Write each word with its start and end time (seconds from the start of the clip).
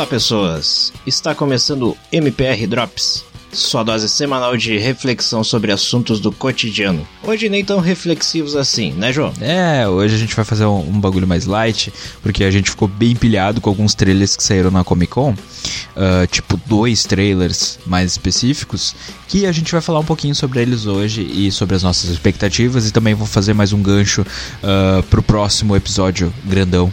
Olá, 0.00 0.06
pessoas! 0.06 0.94
Está 1.06 1.34
começando 1.34 1.90
o 1.90 1.96
MPR 2.10 2.66
Drops, 2.66 3.22
sua 3.52 3.82
dose 3.82 4.08
semanal 4.08 4.56
de 4.56 4.78
reflexão 4.78 5.44
sobre 5.44 5.72
assuntos 5.72 6.20
do 6.20 6.32
cotidiano. 6.32 7.06
Hoje 7.22 7.50
nem 7.50 7.62
tão 7.62 7.80
reflexivos 7.80 8.56
assim, 8.56 8.92
né, 8.92 9.12
João? 9.12 9.30
É, 9.42 9.86
hoje 9.86 10.14
a 10.14 10.18
gente 10.18 10.34
vai 10.34 10.42
fazer 10.42 10.64
um, 10.64 10.78
um 10.88 10.98
bagulho 10.98 11.28
mais 11.28 11.44
light, 11.44 11.92
porque 12.22 12.44
a 12.44 12.50
gente 12.50 12.70
ficou 12.70 12.88
bem 12.88 13.14
pilhado 13.14 13.60
com 13.60 13.68
alguns 13.68 13.94
trailers 13.94 14.36
que 14.36 14.42
saíram 14.42 14.70
na 14.70 14.82
Comic 14.82 15.12
Con, 15.12 15.32
uh, 15.32 16.26
tipo 16.28 16.58
dois 16.64 17.04
trailers 17.04 17.78
mais 17.84 18.12
específicos, 18.12 18.96
que 19.28 19.44
a 19.44 19.52
gente 19.52 19.70
vai 19.70 19.82
falar 19.82 19.98
um 19.98 20.04
pouquinho 20.04 20.34
sobre 20.34 20.62
eles 20.62 20.86
hoje 20.86 21.20
e 21.20 21.52
sobre 21.52 21.76
as 21.76 21.82
nossas 21.82 22.08
expectativas, 22.08 22.88
e 22.88 22.90
também 22.90 23.12
vou 23.12 23.26
fazer 23.26 23.52
mais 23.52 23.70
um 23.74 23.82
gancho 23.82 24.22
uh, 24.22 25.02
pro 25.10 25.22
próximo 25.22 25.76
episódio 25.76 26.32
grandão, 26.46 26.90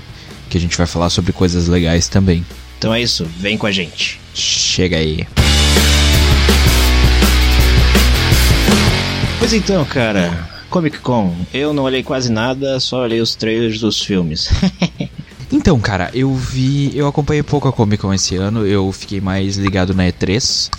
que 0.49 0.57
a 0.57 0.61
gente 0.61 0.77
vai 0.77 0.85
falar 0.85 1.09
sobre 1.09 1.31
coisas 1.31 1.69
legais 1.69 2.09
também. 2.09 2.45
Então 2.77 2.93
é 2.93 3.01
isso, 3.01 3.25
vem 3.37 3.57
com 3.57 3.65
a 3.65 3.71
gente. 3.71 4.19
Chega 4.33 4.97
aí. 4.97 5.27
Pois 9.39 9.53
então, 9.53 9.83
cara, 9.85 10.47
Comic 10.69 10.99
Con, 10.99 11.33
eu 11.53 11.73
não 11.73 11.83
olhei 11.83 12.03
quase 12.03 12.31
nada, 12.31 12.79
só 12.79 13.03
olhei 13.03 13.21
os 13.21 13.35
trailers 13.35 13.79
dos 13.79 14.01
filmes. 14.01 14.49
Então, 15.51 15.79
cara, 15.79 16.11
eu 16.13 16.33
vi. 16.33 16.91
Eu 16.93 17.07
acompanhei 17.07 17.41
pouco 17.41 17.67
a 17.67 17.73
Comic 17.73 18.01
Con 18.01 18.13
esse 18.13 18.35
ano, 18.35 18.65
eu 18.65 18.91
fiquei 18.91 19.21
mais 19.21 19.55
ligado 19.55 19.93
na 19.93 20.03
E3, 20.03 20.69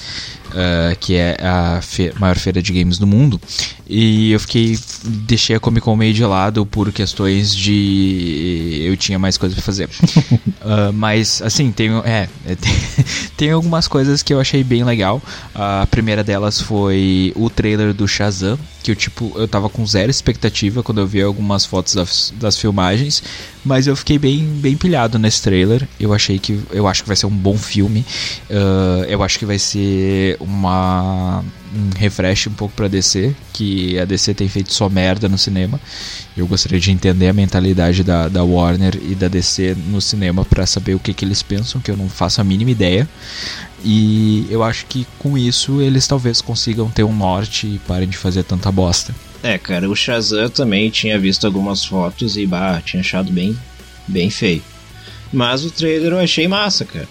uh, 0.49 0.99
que 1.01 1.15
é 1.15 1.39
a 1.41 1.81
fe 1.81 2.13
maior 2.19 2.37
feira 2.37 2.61
de 2.61 2.73
games 2.73 2.99
do 2.99 3.07
mundo. 3.07 3.41
E 3.89 4.31
eu 4.31 4.41
fiquei. 4.41 4.79
Deixei 5.09 5.57
a 5.57 5.61
Comic 5.61 5.85
Con 5.85 5.97
meio 5.97 6.13
de 6.13 6.25
lado 6.25 6.65
por 6.67 6.93
questões 6.93 7.55
de. 7.55 8.83
Eu 8.85 8.97
tinha 8.97 9.19
mais 9.19 9.37
coisas 9.37 9.55
pra 9.57 9.65
fazer. 9.65 9.87
uh, 9.87 10.93
mas, 10.95 11.41
assim, 11.43 11.73
tem, 11.73 11.91
é, 12.05 12.29
tem, 12.45 12.75
tem 13.37 13.51
algumas 13.51 13.89
coisas 13.89 14.23
que 14.23 14.33
eu 14.33 14.41
achei 14.41 14.63
bem 14.63 14.85
legal. 14.85 15.23
A 15.55 15.87
primeira 15.91 16.23
delas 16.23 16.61
foi 16.61 17.33
o 17.35 17.49
trailer 17.49 17.93
do 17.95 18.07
Shazam, 18.07 18.59
que 18.83 18.91
eu, 18.91 18.97
tipo, 18.97 19.33
eu 19.37 19.49
tava 19.49 19.69
com 19.69 19.87
zero 19.87 20.11
expectativa 20.11 20.83
quando 20.83 21.01
eu 21.01 21.07
vi 21.07 21.23
algumas 21.23 21.65
fotos 21.65 21.95
das, 21.95 22.33
das 22.37 22.59
filmagens. 22.59 23.23
Mas 23.65 23.87
eu 23.87 23.97
fiquei 23.97 24.19
bem, 24.19 24.45
bem 24.45 24.77
pilhado 24.77 25.19
nesse 25.19 25.43
trailer. 25.43 25.87
Eu 25.99 26.15
achei 26.15 26.39
que. 26.39 26.61
Eu 26.71 26.87
acho 26.87 27.03
que 27.03 27.09
vai 27.09 27.17
ser 27.17 27.27
um 27.27 27.31
bom 27.31 27.57
filme. 27.57 28.05
Uh, 28.49 29.05
eu 29.09 29.23
acho 29.23 29.39
que 29.39 29.45
vai 29.45 29.59
ser 29.59 30.37
uma 30.41 31.45
um 31.75 31.91
refresh 31.99 32.47
um 32.47 32.53
pouco 32.53 32.75
pra 32.75 32.89
DC, 32.89 33.35
que 33.53 33.99
a 33.99 34.05
DC 34.05 34.35
tem 34.35 34.49
feito 34.49 34.73
só 34.73 34.89
merda 34.99 35.29
no 35.29 35.39
cinema. 35.39 35.81
Eu 36.37 36.47
gostaria 36.47 36.81
de 36.81 36.91
entender 36.91 37.29
a 37.29 37.33
mentalidade 37.33 38.03
da, 38.03 38.29
da 38.29 38.43
Warner 38.43 38.99
e 39.01 39.15
da 39.15 39.29
DC 39.29 39.77
no 39.87 40.01
cinema 40.01 40.45
para 40.45 40.67
saber 40.67 40.95
o 40.95 40.99
que, 40.99 41.15
que 41.15 41.25
eles 41.25 41.41
pensam, 41.41 41.81
que 41.81 41.91
eu 41.91 41.97
não 41.97 42.09
faço 42.09 42.41
a 42.41 42.45
mínima 42.45 42.73
ideia. 42.73 43.09
E 43.85 44.45
eu 44.51 44.65
acho 44.65 44.87
que 44.87 45.07
com 45.21 45.39
isso 45.39 45.81
eles 45.81 46.09
talvez 46.09 46.41
consigam 46.41 46.91
ter 46.91 47.05
um 47.05 47.15
norte 47.15 47.67
e 47.67 47.79
parem 47.87 48.09
de 48.09 48.17
fazer 48.17 48.43
tanta 48.43 48.73
bosta. 48.73 49.15
É, 49.41 49.57
cara, 49.57 49.89
o 49.89 49.95
Shazam 49.95 50.51
também 50.51 50.91
tinha 50.91 51.17
visto 51.17 51.47
algumas 51.47 51.85
fotos 51.85 52.37
e 52.37 52.45
bah, 52.45 52.83
tinha 52.85 53.01
achado 53.01 53.31
bem, 53.31 53.57
bem 54.09 54.31
feio. 54.31 54.63
Mas 55.33 55.65
o 55.65 55.71
trailer 55.71 56.13
eu 56.13 56.19
achei 56.19 56.49
massa, 56.49 56.85
cara. 56.85 57.09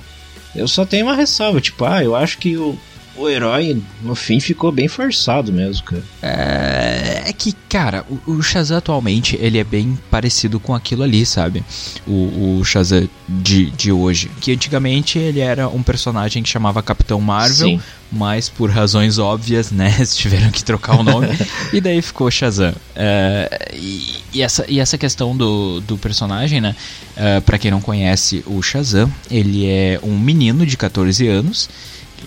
Eu 0.53 0.67
só 0.67 0.85
tenho 0.85 1.05
uma 1.05 1.15
ressalva, 1.15 1.61
tipo, 1.61 1.85
ah, 1.85 2.03
eu 2.03 2.15
acho 2.15 2.37
que 2.37 2.57
o, 2.57 2.77
o 3.17 3.27
herói, 3.27 3.81
no 4.01 4.15
fim, 4.15 4.39
ficou 4.39 4.71
bem 4.71 4.87
forçado 4.87 5.51
mesmo, 5.51 5.83
cara. 5.83 6.03
É, 6.21 7.23
é 7.25 7.33
que, 7.33 7.53
cara, 7.67 8.05
o, 8.09 8.33
o, 8.33 8.43
Shazam 8.43 8.77
atualmente, 8.77 9.37
ele 9.41 9.57
é 9.57 9.63
bem 9.63 9.97
parecido 10.09 10.59
com 10.59 10.73
aquilo 10.73 11.03
ali, 11.03 11.25
sabe? 11.25 11.63
O, 12.05 12.59
o 12.59 12.65
Shazam 12.65 13.09
de, 13.27 13.71
de 13.71 13.91
hoje. 13.91 14.29
Que 14.39 14.51
antigamente 14.51 15.17
ele 15.17 15.39
era 15.39 15.67
um 15.67 15.81
personagem 15.81 16.43
que 16.43 16.49
chamava 16.49 16.83
Capitão 16.83 17.19
Marvel, 17.19 17.67
Sim. 17.67 17.81
mas 18.11 18.49
por 18.49 18.69
razões 18.69 19.17
óbvias, 19.17 19.71
né, 19.71 19.91
tiveram 20.13 20.51
que 20.51 20.63
trocar 20.63 20.99
o 20.99 21.03
nome, 21.03 21.29
e 21.73 21.81
daí 21.81 22.01
ficou 22.01 22.29
Shazam. 22.29 22.73
É, 22.95 23.69
e, 23.73 24.15
e, 24.33 24.41
essa, 24.41 24.65
e 24.67 24.79
essa 24.79 24.97
questão 24.97 25.35
do, 25.35 25.81
do 25.81 25.97
personagem, 25.97 26.61
né, 26.61 26.75
é, 27.15 27.39
pra 27.39 27.57
quem 27.57 27.71
não 27.71 27.81
conhece 27.81 28.43
o 28.45 28.61
Shazam, 28.61 29.11
ele 29.29 29.67
é 29.67 29.99
um 30.03 30.17
menino 30.17 30.65
de 30.65 30.77
14 30.77 31.27
anos, 31.27 31.67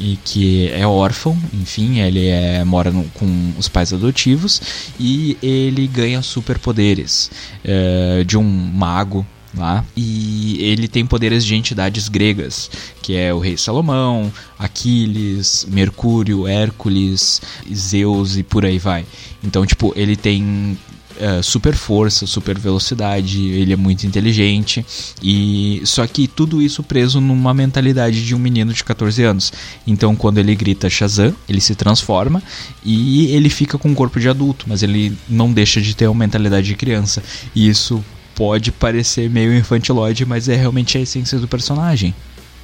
e 0.00 0.18
que 0.24 0.68
é 0.68 0.86
órfão, 0.86 1.38
enfim, 1.52 2.00
ele 2.00 2.26
é, 2.26 2.64
mora 2.64 2.90
no, 2.90 3.04
com 3.10 3.52
os 3.58 3.68
pais 3.68 3.92
adotivos 3.92 4.60
e 4.98 5.36
ele 5.42 5.86
ganha 5.86 6.22
superpoderes 6.22 7.30
é, 7.62 8.24
de 8.24 8.38
um 8.38 8.42
mago 8.42 9.26
lá 9.54 9.84
e 9.94 10.56
ele 10.60 10.88
tem 10.88 11.04
poderes 11.04 11.44
de 11.44 11.54
entidades 11.54 12.08
gregas, 12.08 12.70
que 13.02 13.14
é 13.14 13.34
o 13.34 13.38
rei 13.38 13.58
Salomão, 13.58 14.32
Aquiles, 14.58 15.66
Mercúrio, 15.68 16.46
Hércules, 16.46 17.42
Zeus 17.72 18.38
e 18.38 18.42
por 18.42 18.64
aí 18.64 18.78
vai. 18.78 19.04
Então, 19.44 19.66
tipo, 19.66 19.92
ele 19.94 20.16
tem 20.16 20.78
uh, 21.20 21.42
super 21.42 21.74
força, 21.74 22.26
super 22.26 22.58
velocidade, 22.58 23.48
ele 23.48 23.72
é 23.72 23.76
muito 23.76 24.06
inteligente 24.06 24.84
e 25.22 25.80
só 25.84 26.06
que 26.06 26.26
tudo 26.26 26.60
isso 26.60 26.82
preso 26.82 27.20
numa 27.20 27.54
mentalidade 27.54 28.24
de 28.24 28.34
um 28.34 28.38
menino 28.38 28.72
de 28.72 28.82
14 28.82 29.22
anos. 29.22 29.52
Então 29.86 30.16
quando 30.16 30.38
ele 30.38 30.54
grita 30.54 30.90
Shazam, 30.90 31.34
ele 31.48 31.60
se 31.60 31.74
transforma 31.74 32.42
e 32.84 33.26
ele 33.26 33.48
fica 33.48 33.78
com 33.78 33.88
um 33.88 33.94
corpo 33.94 34.18
de 34.18 34.28
adulto, 34.28 34.66
mas 34.68 34.82
ele 34.82 35.16
não 35.28 35.52
deixa 35.52 35.80
de 35.80 35.94
ter 35.94 36.06
uma 36.06 36.18
mentalidade 36.18 36.66
de 36.66 36.74
criança. 36.74 37.22
E 37.54 37.68
isso 37.68 38.02
pode 38.34 38.72
parecer 38.72 39.28
meio 39.28 39.54
infantiloide, 39.54 40.24
mas 40.24 40.48
é 40.48 40.56
realmente 40.56 40.96
a 40.96 41.00
essência 41.00 41.38
do 41.38 41.46
personagem. 41.46 42.14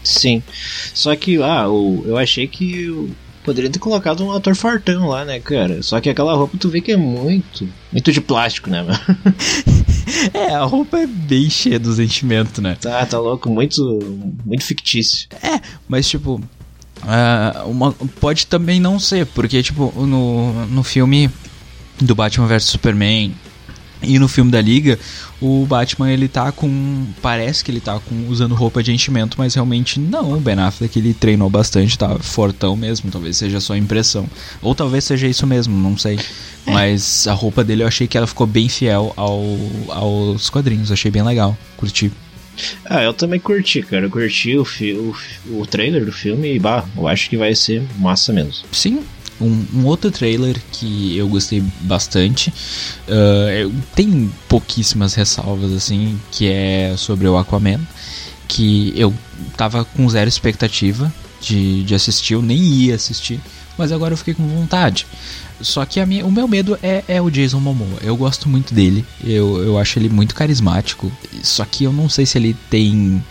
Sim. 0.03 0.43
Só 0.95 1.15
que, 1.17 1.43
ah, 1.43 1.65
eu 1.65 2.17
achei 2.17 2.47
que 2.47 3.11
Poderia 3.47 3.71
ter 3.71 3.79
colocado 3.79 4.25
um 4.25 4.33
ator 4.33 4.57
fortão 4.57 5.07
lá, 5.07 5.25
né, 5.25 5.39
cara? 5.39 5.81
Só 5.81 6.01
que 6.01 6.11
aquela 6.11 6.35
roupa 6.35 6.59
tu 6.59 6.69
vê 6.69 6.81
que 6.81 6.91
é 6.91 6.97
muito. 6.97 7.69
Muito 7.93 8.11
de 8.11 8.21
plástico, 8.21 8.69
né, 8.69 8.83
mano? 8.83 8.99
é, 10.35 10.53
a 10.53 10.65
roupa 10.65 10.99
é 10.99 11.07
bem 11.07 11.49
cheia 11.49 11.79
do 11.79 11.95
sentimento, 11.95 12.61
né? 12.61 12.77
Tá, 12.81 13.07
tá 13.07 13.21
louco, 13.21 13.49
muito. 13.49 14.01
Muito 14.45 14.65
fictício. 14.65 15.29
É, 15.41 15.61
mas 15.87 16.09
tipo. 16.09 16.41
Uh, 17.03 17.71
uma, 17.71 17.93
pode 17.93 18.49
também 18.49 18.81
não 18.81 18.99
ser, 18.99 19.27
porque, 19.27 19.63
tipo, 19.63 19.93
no, 19.95 20.67
no 20.67 20.83
filme 20.83 21.31
do 22.01 22.17
Batman 22.17 22.49
vs 22.49 22.65
Superman 22.65 23.33
e 24.07 24.19
no 24.19 24.29
filme 24.29 24.51
da 24.51 24.61
Liga, 24.61 24.99
o 25.41 25.67
Batman 25.67 26.11
ele 26.11 26.29
tá 26.29 26.51
com. 26.53 27.07
Parece 27.21 27.65
que 27.65 27.71
ele 27.71 27.81
tá 27.81 27.99
com, 27.99 28.29
usando 28.29 28.55
roupa 28.55 28.83
de 28.83 28.93
enchimento, 28.93 29.37
mas 29.39 29.55
realmente 29.55 29.99
não. 29.99 30.33
O 30.33 30.41
Ben 30.41 30.59
Affleck 30.59 30.99
ele 30.99 31.13
treinou 31.13 31.51
bastante, 31.51 31.99
tá 31.99 32.19
fortão 32.19 32.77
mesmo. 32.77 33.11
Talvez 33.11 33.37
seja 33.37 33.61
só 33.61 33.77
impressão. 33.77 34.29
Ou 34.63 34.75
talvez 34.75 35.05
seja 35.05 35.27
isso 35.27 35.47
mesmo, 35.47 35.77
não 35.77 35.97
sei. 35.97 36.19
É. 36.67 36.73
Mas 36.73 37.27
a 37.27 37.33
roupa 37.33 37.63
dele 37.63 37.83
eu 37.83 37.87
achei 37.87 38.07
que 38.07 38.17
ela 38.17 38.27
ficou 38.27 38.47
bem 38.47 38.69
fiel 38.69 39.13
ao, 39.17 39.45
aos 39.89 40.51
quadrinhos. 40.51 40.91
Achei 40.91 41.11
bem 41.11 41.23
legal. 41.23 41.57
Curti. 41.77 42.13
Ah, 42.85 43.03
eu 43.03 43.13
também 43.13 43.39
curti, 43.39 43.83
cara. 43.83 44.07
Eu 44.07 44.11
curti 44.11 44.57
o, 44.57 44.63
o, 44.65 45.61
o 45.61 45.67
trailer 45.67 46.05
do 46.05 46.13
filme 46.13 46.55
e, 46.55 46.59
bah, 46.59 46.85
eu 46.97 47.07
acho 47.07 47.29
que 47.29 47.37
vai 47.37 47.55
ser 47.55 47.83
massa 47.99 48.33
mesmo. 48.33 48.65
Sim, 48.73 49.03
um, 49.41 49.65
um, 49.75 49.85
outro 49.85 50.11
trailer 50.11 50.61
que 50.73 51.17
eu 51.17 51.29
gostei 51.29 51.63
bastante, 51.81 52.53
uh, 53.09 53.73
tem 53.95 54.31
pouquíssimas 54.49 55.15
ressalvas 55.15 55.73
assim, 55.73 56.21
que 56.31 56.49
é 56.49 56.95
sobre 56.97 57.29
o 57.29 57.37
Aquaman, 57.37 57.81
que 58.49 58.93
eu 58.97 59.13
tava 59.57 59.85
com 59.85 60.09
zero 60.09 60.29
expectativa 60.29 61.13
de, 61.41 61.85
de 61.85 61.95
assistir, 61.95 62.35
eu 62.35 62.43
nem 62.43 62.59
ia 62.59 62.95
assistir, 62.95 63.41
mas 63.77 63.93
agora 63.93 64.15
eu 64.15 64.19
fiquei 64.19 64.35
com 64.35 64.47
vontade. 64.47 65.07
Só 65.61 65.85
que 65.87 66.01
a 66.01 66.07
minha, 66.07 66.25
o 66.25 66.31
meu 66.31 66.47
medo 66.47 66.79
é, 66.83 67.03
é 67.09 67.21
o 67.21 67.31
Jason 67.31 67.61
Momoa. 67.61 67.99
Eu 68.03 68.15
gosto 68.17 68.49
muito 68.49 68.75
dele, 68.75 69.05
eu, 69.25 69.63
eu 69.63 69.79
acho 69.79 69.99
ele 69.99 70.09
muito 70.09 70.35
carismático, 70.35 71.11
só 71.43 71.65
que 71.65 71.85
eu 71.85 71.93
não 71.93 72.09
sei 72.09 72.27
se 72.27 72.37
ele 72.37 72.55
tem 72.69 73.23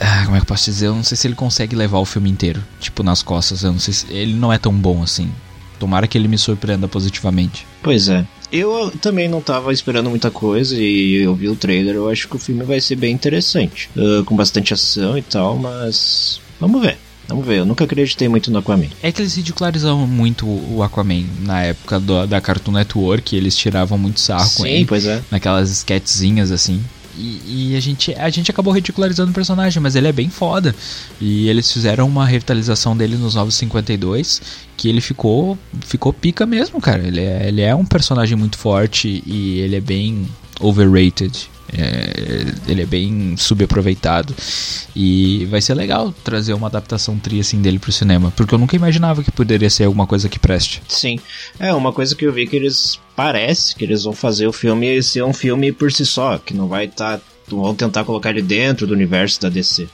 ah, 0.00 0.22
como 0.24 0.36
é 0.36 0.40
que 0.40 0.44
eu 0.44 0.48
posso 0.48 0.64
dizer? 0.66 0.86
Eu 0.86 0.94
não 0.94 1.02
sei 1.02 1.16
se 1.16 1.26
ele 1.26 1.34
consegue 1.34 1.74
levar 1.74 1.98
o 1.98 2.04
filme 2.04 2.30
inteiro, 2.30 2.62
tipo, 2.80 3.02
nas 3.02 3.22
costas. 3.22 3.62
Eu 3.62 3.72
não 3.72 3.78
sei 3.78 3.94
se. 3.94 4.06
Ele 4.12 4.34
não 4.34 4.52
é 4.52 4.58
tão 4.58 4.72
bom 4.72 5.02
assim. 5.02 5.30
Tomara 5.78 6.06
que 6.06 6.18
ele 6.18 6.28
me 6.28 6.38
surpreenda 6.38 6.88
positivamente. 6.88 7.66
Pois 7.82 8.08
é. 8.08 8.26
Eu 8.50 8.90
também 9.02 9.28
não 9.28 9.40
tava 9.40 9.72
esperando 9.72 10.08
muita 10.08 10.30
coisa 10.30 10.74
e 10.76 11.14
eu 11.16 11.34
vi 11.34 11.48
o 11.48 11.56
trailer. 11.56 11.94
Eu 11.94 12.08
acho 12.08 12.28
que 12.28 12.36
o 12.36 12.38
filme 12.38 12.64
vai 12.64 12.80
ser 12.80 12.96
bem 12.96 13.12
interessante. 13.12 13.90
Uh, 13.96 14.24
com 14.24 14.34
bastante 14.34 14.72
ação 14.72 15.18
e 15.18 15.22
tal, 15.22 15.56
mas. 15.56 16.40
Vamos 16.60 16.80
ver. 16.80 16.96
Vamos 17.28 17.44
ver, 17.46 17.58
eu 17.58 17.66
nunca 17.66 17.84
acreditei 17.84 18.26
muito 18.26 18.50
no 18.50 18.58
Aquaman. 18.58 18.86
É 19.02 19.12
que 19.12 19.20
eles 19.20 19.34
ridicularizavam 19.34 20.06
muito 20.06 20.46
o 20.46 20.82
Aquaman 20.82 21.24
na 21.40 21.62
época 21.62 22.00
do, 22.00 22.26
da 22.26 22.40
Cartoon 22.40 22.72
Network, 22.72 23.36
eles 23.36 23.54
tiravam 23.54 23.98
muito 23.98 24.18
sarro 24.18 24.48
Sim, 24.48 24.56
com 24.56 24.66
ele. 24.66 24.86
pois 24.86 25.04
é. 25.04 25.22
Naquelas 25.30 25.68
sketchzinhas 25.70 26.50
assim. 26.50 26.82
E, 27.18 27.74
a, 27.76 27.80
gente, 27.80 28.14
a 28.14 28.30
gente 28.30 28.50
acabou 28.50 28.72
ridicularizando 28.72 29.30
o 29.30 29.34
personagem, 29.34 29.82
mas 29.82 29.96
ele 29.96 30.08
é 30.08 30.12
bem 30.12 30.30
foda. 30.30 30.74
E 31.20 31.48
eles 31.48 31.72
fizeram 31.72 32.06
uma 32.06 32.24
revitalização 32.24 32.96
dele 32.96 33.16
nos 33.16 33.34
Novos 33.34 33.54
52, 33.56 34.40
que 34.76 34.88
ele 34.88 35.00
ficou 35.00 35.58
ficou 35.80 36.12
pica 36.12 36.46
mesmo, 36.46 36.80
cara. 36.80 37.06
Ele 37.06 37.20
é, 37.20 37.48
ele 37.48 37.60
é 37.60 37.74
um 37.74 37.84
personagem 37.84 38.36
muito 38.36 38.56
forte 38.56 39.22
e 39.26 39.58
ele 39.60 39.76
é 39.76 39.80
bem 39.80 40.26
overrated. 40.60 41.50
É, 41.70 42.44
ele 42.66 42.82
é 42.82 42.86
bem 42.86 43.36
subaproveitado 43.36 44.34
e 44.96 45.46
vai 45.50 45.60
ser 45.60 45.74
legal 45.74 46.14
trazer 46.24 46.54
uma 46.54 46.66
adaptação 46.66 47.18
tri 47.18 47.40
assim 47.40 47.60
dele 47.60 47.78
pro 47.78 47.92
cinema, 47.92 48.32
porque 48.34 48.54
eu 48.54 48.58
nunca 48.58 48.74
imaginava 48.74 49.22
que 49.22 49.30
poderia 49.30 49.68
ser 49.68 49.84
alguma 49.84 50.06
coisa 50.06 50.28
que 50.28 50.38
preste. 50.38 50.82
Sim. 50.88 51.18
É, 51.58 51.72
uma 51.74 51.92
coisa 51.92 52.14
que 52.14 52.24
eu 52.24 52.32
vi 52.32 52.46
que 52.46 52.56
eles 52.56 52.98
parece 53.14 53.74
que 53.76 53.84
eles 53.84 54.04
vão 54.04 54.14
fazer 54.14 54.46
o 54.46 54.52
filme 54.52 55.02
ser 55.02 55.22
um 55.24 55.32
filme 55.32 55.70
por 55.72 55.92
si 55.92 56.06
só, 56.06 56.38
que 56.38 56.54
não 56.54 56.68
vai 56.68 56.86
estar 56.86 57.18
tá, 57.18 57.24
vão 57.48 57.74
tentar 57.74 58.04
colocar 58.04 58.30
ele 58.30 58.42
dentro 58.42 58.86
do 58.86 58.94
universo 58.94 59.40
da 59.40 59.48
DC. 59.48 59.88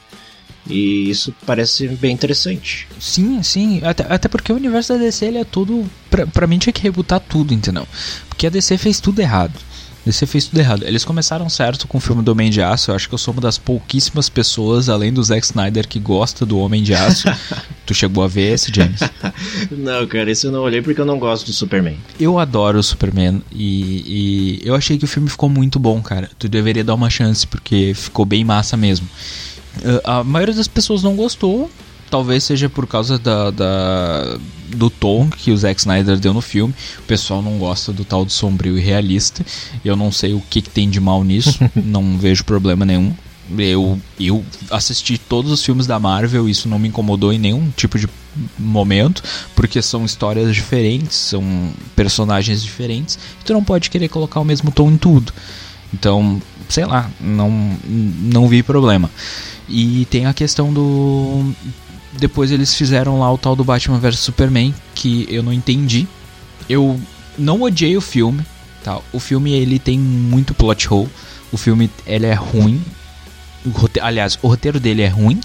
E 0.67 1.11
isso 1.11 1.35
parece 1.45 1.89
bem 1.89 2.13
interessante. 2.13 2.89
Sim, 2.99 3.43
sim. 3.43 3.81
Até, 3.85 4.07
até 4.09 4.29
porque 4.29 4.53
o 4.53 4.57
universo 4.57 4.95
da 4.95 4.99
DC 4.99 5.27
ele 5.27 5.39
é 5.39 5.45
todo. 5.45 5.85
Pra, 6.09 6.27
pra 6.27 6.47
mim 6.47 6.59
tinha 6.59 6.73
que 6.73 6.83
rebutar 6.83 7.21
tudo, 7.21 7.53
entendeu? 7.53 7.87
Porque 8.29 8.47
a 8.47 8.51
DC 8.51 8.79
fez 8.79 8.99
tudo 8.99 9.21
errado. 9.21 9.53
DC 10.05 10.27
fez 10.27 10.47
tudo 10.47 10.59
errado. 10.59 10.85
Eles 10.85 11.05
começaram 11.05 11.49
certo 11.49 11.89
com 11.89 11.99
o 11.99 12.01
filme 12.01 12.23
do 12.23 12.33
Homem 12.33 12.51
de 12.51 12.61
Aço. 12.61 12.91
Eu 12.91 12.95
acho 12.95 13.09
que 13.09 13.15
eu 13.15 13.19
sou 13.19 13.33
uma 13.33 13.41
das 13.41 13.57
pouquíssimas 13.57 14.29
pessoas, 14.29 14.89
além 14.89 15.13
do 15.13 15.23
Zack 15.23 15.45
Snyder, 15.47 15.89
que 15.89 15.99
gosta 15.99 16.45
do 16.45 16.59
Homem 16.59 16.83
de 16.83 16.95
Aço. 16.95 17.29
tu 17.87 17.95
chegou 17.95 18.23
a 18.23 18.29
ver 18.29 18.53
esse, 18.53 18.73
James? 18.75 19.01
não, 19.71 20.07
cara, 20.07 20.31
esse 20.31 20.47
eu 20.47 20.53
não 20.53 20.61
olhei 20.61 20.83
porque 20.83 21.01
eu 21.01 21.07
não 21.07 21.19
gosto 21.19 21.47
do 21.47 21.53
Superman. 21.53 21.99
Eu 22.21 22.39
adoro 22.39 22.79
o 22.79 22.83
Superman 22.83 23.43
e, 23.51 24.61
e 24.61 24.69
eu 24.69 24.75
achei 24.75 24.99
que 24.99 25.05
o 25.05 25.09
filme 25.09 25.29
ficou 25.29 25.49
muito 25.49 25.79
bom, 25.79 26.03
cara. 26.03 26.31
Tu 26.39 26.49
deveria 26.49 26.85
dar 26.85 26.95
uma 26.95 27.09
chance, 27.09 27.47
porque 27.47 27.93
ficou 27.95 28.25
bem 28.25 28.45
massa 28.45 28.77
mesmo. 28.77 29.09
Uh, 29.79 30.01
a 30.05 30.25
maioria 30.25 30.55
das 30.55 30.69
pessoas 30.69 31.03
não 31.03 31.17
gostou. 31.17 31.71
Talvez 32.15 32.45
seja 32.45 32.69
por 32.69 32.87
causa 32.87 33.19
da, 33.19 33.51
da, 33.51 34.39
do 34.69 34.89
tom 34.89 35.29
que 35.29 35.51
o 35.51 35.57
Zack 35.57 35.81
Snyder 35.81 36.17
deu 36.17 36.33
no 36.33 36.41
filme. 36.41 36.73
O 37.01 37.03
pessoal 37.03 37.43
não 37.43 37.59
gosta 37.59 37.93
do 37.93 38.05
tal 38.05 38.25
do 38.25 38.31
sombrio 38.31 38.79
e 38.79 38.81
realista. 38.81 39.45
Eu 39.85 39.97
não 39.97 40.13
sei 40.13 40.33
o 40.33 40.41
que, 40.41 40.63
que 40.63 40.71
tem 40.71 40.89
de 40.89 41.01
mal 41.01 41.25
nisso. 41.25 41.59
não 41.75 42.17
vejo 42.17 42.45
problema 42.45 42.85
nenhum. 42.85 43.13
Eu, 43.59 44.01
eu 44.21 44.45
assisti 44.71 45.19
todos 45.19 45.51
os 45.51 45.65
filmes 45.65 45.89
da 45.89 45.99
Marvel, 45.99 46.49
isso 46.49 46.69
não 46.69 46.79
me 46.79 46.87
incomodou 46.87 47.33
em 47.33 47.39
nenhum 47.39 47.69
tipo 47.77 47.99
de 47.99 48.09
momento, 48.57 49.21
porque 49.57 49.83
são 49.83 50.05
histórias 50.05 50.55
diferentes, 50.55 51.17
são 51.17 51.43
personagens 51.97 52.63
diferentes, 52.63 53.19
e 53.41 53.45
tu 53.45 53.53
não 53.53 53.65
pode 53.65 53.91
querer 53.91 54.09
colocar 54.09 54.39
o 54.39 54.45
mesmo 54.45 54.71
tom 54.71 54.89
em 54.89 54.97
tudo. 54.97 55.33
Então, 55.93 56.41
sei 56.69 56.85
lá, 56.85 57.11
não, 57.21 57.77
não 57.85 58.47
vi 58.47 58.63
problema. 58.63 59.11
E 59.69 60.07
tem 60.11 60.27
a 60.27 60.35
questão 60.35 60.73
do. 60.73 61.53
Depois 62.19 62.51
eles 62.51 62.75
fizeram 62.75 63.19
lá 63.19 63.33
o 63.33 63.39
tal 63.39 63.57
do 63.57 63.65
Batman 63.65 63.99
vs 63.99 64.19
Superman, 64.19 64.75
que 64.95 65.27
eu 65.29 65.43
não 65.43 65.53
entendi. 65.53 66.07
Eu 66.69 66.99
não 67.39 67.63
odiei 67.63 67.97
o 67.97 68.01
filme, 68.01 68.45
tá? 68.83 69.01
O 69.13 69.19
filme 69.19 69.53
ele 69.53 69.79
tem 69.79 69.99
muito 69.99 70.55
plot 70.55 70.93
hole. 70.93 71.09
O 71.53 71.57
filme 71.57 71.91
ele 72.07 72.27
é 72.27 72.35
ruim. 72.35 72.83
O 73.65 73.71
roteiro, 73.71 74.07
aliás, 74.07 74.39
o 74.43 74.49
roteiro 74.49 74.79
dele 74.79 75.03
é 75.03 75.09
ruim. 75.09 75.41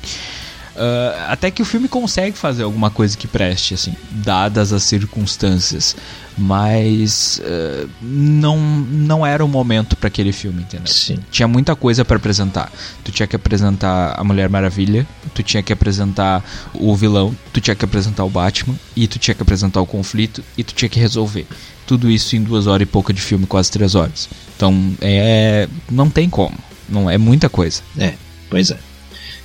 Uh, 0.79 1.25
até 1.27 1.51
que 1.51 1.61
o 1.61 1.65
filme 1.65 1.89
consegue 1.89 2.37
fazer 2.37 2.63
alguma 2.63 2.89
coisa 2.89 3.17
que 3.17 3.27
preste, 3.27 3.73
assim, 3.73 3.93
dadas 4.09 4.71
as 4.71 4.83
circunstâncias. 4.83 5.93
Mas 6.37 7.41
uh, 7.43 7.89
não, 8.01 8.57
não 8.57 9.25
era 9.25 9.43
o 9.43 9.47
momento 9.47 9.97
para 9.97 10.07
aquele 10.07 10.31
filme, 10.31 10.61
entendeu? 10.61 10.87
Sim. 10.87 11.19
Tinha 11.29 11.49
muita 11.49 11.75
coisa 11.75 12.05
para 12.05 12.15
apresentar. 12.15 12.71
Tu 13.03 13.11
tinha 13.11 13.27
que 13.27 13.35
apresentar 13.35 14.17
a 14.17 14.23
Mulher 14.23 14.47
Maravilha, 14.47 15.05
tu 15.35 15.43
tinha 15.43 15.61
que 15.61 15.73
apresentar 15.73 16.41
o 16.73 16.95
vilão, 16.95 17.35
tu 17.51 17.59
tinha 17.59 17.75
que 17.75 17.83
apresentar 17.83 18.23
o 18.23 18.29
Batman, 18.29 18.75
e 18.95 19.05
tu 19.05 19.19
tinha 19.19 19.35
que 19.35 19.43
apresentar 19.43 19.81
o 19.81 19.85
conflito, 19.85 20.41
e 20.57 20.63
tu 20.63 20.73
tinha 20.73 20.87
que 20.87 20.97
resolver. 20.97 21.45
Tudo 21.85 22.09
isso 22.09 22.37
em 22.37 22.41
duas 22.41 22.67
horas 22.67 22.83
e 22.83 22.89
pouca 22.89 23.11
de 23.11 23.19
filme, 23.19 23.45
quase 23.45 23.69
três 23.69 23.95
horas. 23.95 24.29
Então, 24.55 24.93
é, 25.01 25.67
não 25.91 26.09
tem 26.09 26.29
como. 26.29 26.55
Não 26.87 27.09
é 27.09 27.17
muita 27.17 27.49
coisa. 27.49 27.81
É, 27.97 28.13
pois 28.49 28.71
é. 28.71 28.77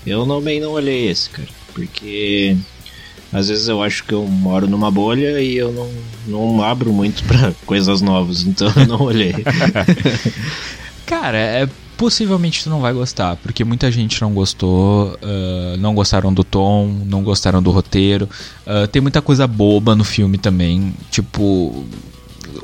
Eu 0.06 0.26
também 0.26 0.60
não 0.60 0.72
olhei 0.72 1.08
esse, 1.08 1.30
cara, 1.30 1.48
porque 1.72 2.56
às 3.32 3.48
vezes 3.48 3.66
eu 3.66 3.82
acho 3.82 4.04
que 4.04 4.12
eu 4.12 4.24
moro 4.26 4.68
numa 4.68 4.90
bolha 4.90 5.40
e 5.40 5.56
eu 5.56 5.72
não, 5.72 5.90
não 6.26 6.62
abro 6.62 6.92
muito 6.92 7.24
para 7.24 7.52
coisas 7.66 8.00
novas, 8.00 8.42
então 8.42 8.72
eu 8.76 8.86
não 8.86 9.00
olhei. 9.02 9.34
cara, 11.04 11.36
é, 11.36 11.68
possivelmente 11.96 12.62
tu 12.62 12.70
não 12.70 12.80
vai 12.80 12.92
gostar, 12.92 13.36
porque 13.36 13.64
muita 13.64 13.90
gente 13.90 14.20
não 14.20 14.32
gostou, 14.32 15.14
uh, 15.14 15.76
não 15.78 15.94
gostaram 15.94 16.32
do 16.32 16.44
tom, 16.44 16.86
não 17.06 17.22
gostaram 17.22 17.62
do 17.62 17.70
roteiro. 17.70 18.28
Uh, 18.66 18.86
tem 18.88 19.02
muita 19.02 19.20
coisa 19.20 19.46
boba 19.46 19.96
no 19.96 20.04
filme 20.04 20.38
também, 20.38 20.94
tipo 21.10 21.84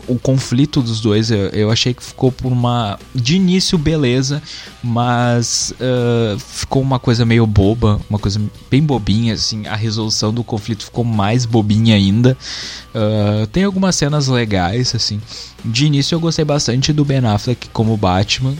o 0.07 0.19
conflito 0.19 0.83
dos 0.83 1.01
dois 1.01 1.31
eu, 1.31 1.49
eu, 1.49 1.71
achei 1.71 1.95
que 1.95 2.03
ficou 2.03 2.31
por 2.31 2.53
uma. 2.53 2.99
De 3.15 3.37
início, 3.37 3.77
beleza, 3.79 4.43
mas 4.83 5.73
uh, 5.81 6.39
ficou 6.39 6.83
uma 6.83 6.99
coisa 6.99 7.25
meio 7.25 7.47
boba, 7.47 8.01
uma 8.09 8.19
coisa 8.19 8.41
bem 8.71 8.83
bobinha, 8.83 9.35
assim. 9.35 9.67
A 9.67 9.77
resolução 9.77 10.33
do 10.33 10.45
conflito 10.45 10.85
ficou 10.85 11.05
mais 11.05 11.45
bobinha 11.45 11.95
ainda. 11.95 12.37
Uh, 12.95 13.47
tem 13.49 13.65
algumas 13.65 13.97
cenas 13.97 14.29
legais, 14.29 14.95
assim. 14.95 15.21
De 15.65 15.87
início, 15.87 16.15
eu 16.15 16.21
gostei 16.21 16.45
bastante 16.45 16.93
do 16.93 17.05
Ben 17.05 17.25
Affleck 17.25 17.69
como 17.71 17.97
Batman. 17.97 18.55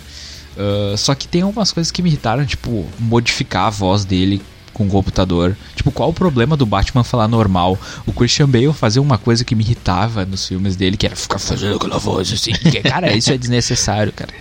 Uh, 0.57 0.97
só 0.97 1.15
que 1.15 1.29
tem 1.29 1.43
algumas 1.43 1.73
coisas 1.73 1.91
que 1.91 2.03
me 2.03 2.11
irritaram, 2.11 2.45
tipo, 2.45 2.87
modificar 2.99 3.67
a 3.67 3.71
voz 3.71 4.05
dele 4.05 4.43
com 4.81 4.87
o 4.87 4.91
computador. 4.91 5.55
Tipo, 5.77 5.93
qual 5.93 6.09
o 6.09 6.15
problema 6.15 6.57
do 6.57 6.65
Batman 6.65 7.05
falar 7.05 7.29
normal? 7.29 7.79
O 8.07 8.13
Christian 8.13 8.49
Bale 8.49 8.73
fazia 8.73 9.03
uma 9.03 9.19
coisa 9.19 9.45
que 9.45 9.55
me 9.55 9.63
irritava 9.63 10.25
nos 10.25 10.49
filmes 10.49 10.75
dele, 10.75 10.97
que 10.97 11.05
era 11.05 11.15
ficar 11.15 11.39
fazendo 11.39 11.77
aquela 11.77 11.99
voz 11.99 12.33
assim. 12.33 12.53
Que, 12.53 12.81
cara, 12.81 13.15
isso 13.15 13.31
é 13.31 13.37
desnecessário, 13.37 14.11
cara. 14.11 14.33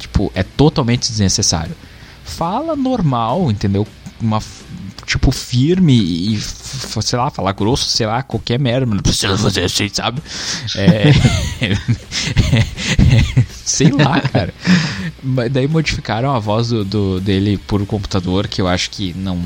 Tipo, 0.00 0.32
é 0.34 0.42
totalmente 0.42 1.08
desnecessário. 1.08 1.76
Fala 2.24 2.74
normal, 2.74 3.48
entendeu? 3.50 3.86
Uma 4.20 4.42
tipo, 5.06 5.30
firme 5.30 5.94
e, 5.94 6.40
sei 6.40 7.16
lá, 7.16 7.30
falar 7.30 7.52
grosso, 7.52 7.88
sei 7.88 8.06
lá, 8.06 8.24
qualquer 8.24 8.58
merda, 8.58 8.92
não 8.92 8.98
precisa 8.98 9.38
fazer 9.38 9.62
assim, 9.64 9.88
sabe? 9.88 10.20
É, 10.74 11.04
sei 13.66 13.90
lá, 13.90 14.20
cara. 14.32 14.54
Daí 15.50 15.66
modificaram 15.66 16.34
a 16.34 16.38
voz 16.38 16.68
do, 16.68 16.84
do, 16.84 17.20
dele 17.20 17.58
por 17.66 17.84
computador, 17.84 18.46
que 18.46 18.62
eu 18.62 18.68
acho 18.68 18.90
que 18.90 19.12
não, 19.14 19.42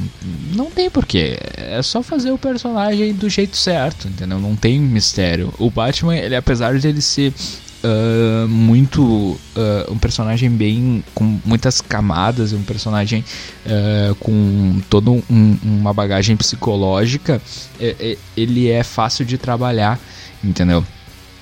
não 0.55 0.67
tem 0.71 0.91
porquê. 0.91 1.39
É 1.57 1.81
só 1.83 2.03
fazer 2.03 2.31
o 2.31 2.39
personagem 2.39 3.15
do 3.15 3.29
jeito 3.29 3.57
certo, 3.57 4.07
entendeu? 4.07 4.39
Não 4.39 4.55
tem 4.55 4.79
mistério. 4.79 5.53
O 5.59 5.71
Batman, 5.71 6.17
ele 6.17 6.37
apesar 6.37 6.79
de 6.79 6.87
ele 6.87 7.01
ser 7.01 7.33
uh, 7.83 8.47
muito. 8.47 9.03
Uh, 9.03 9.91
um 9.91 9.99
personagem 9.99 10.51
bem. 10.51 11.03
com 11.15 11.41
muitas 11.45 11.81
camadas, 11.81 12.53
um 12.53 12.63
personagem 12.63 13.25
uh, 13.65 14.15
com 14.17 14.81
toda 14.91 15.11
um, 15.11 15.23
uma 15.63 15.95
bagagem 15.95 16.37
psicológica, 16.37 17.41
é, 17.81 17.97
é, 17.99 18.19
ele 18.37 18.69
é 18.69 18.83
fácil 18.83 19.25
de 19.25 19.39
trabalhar, 19.39 19.99
entendeu? 20.45 20.85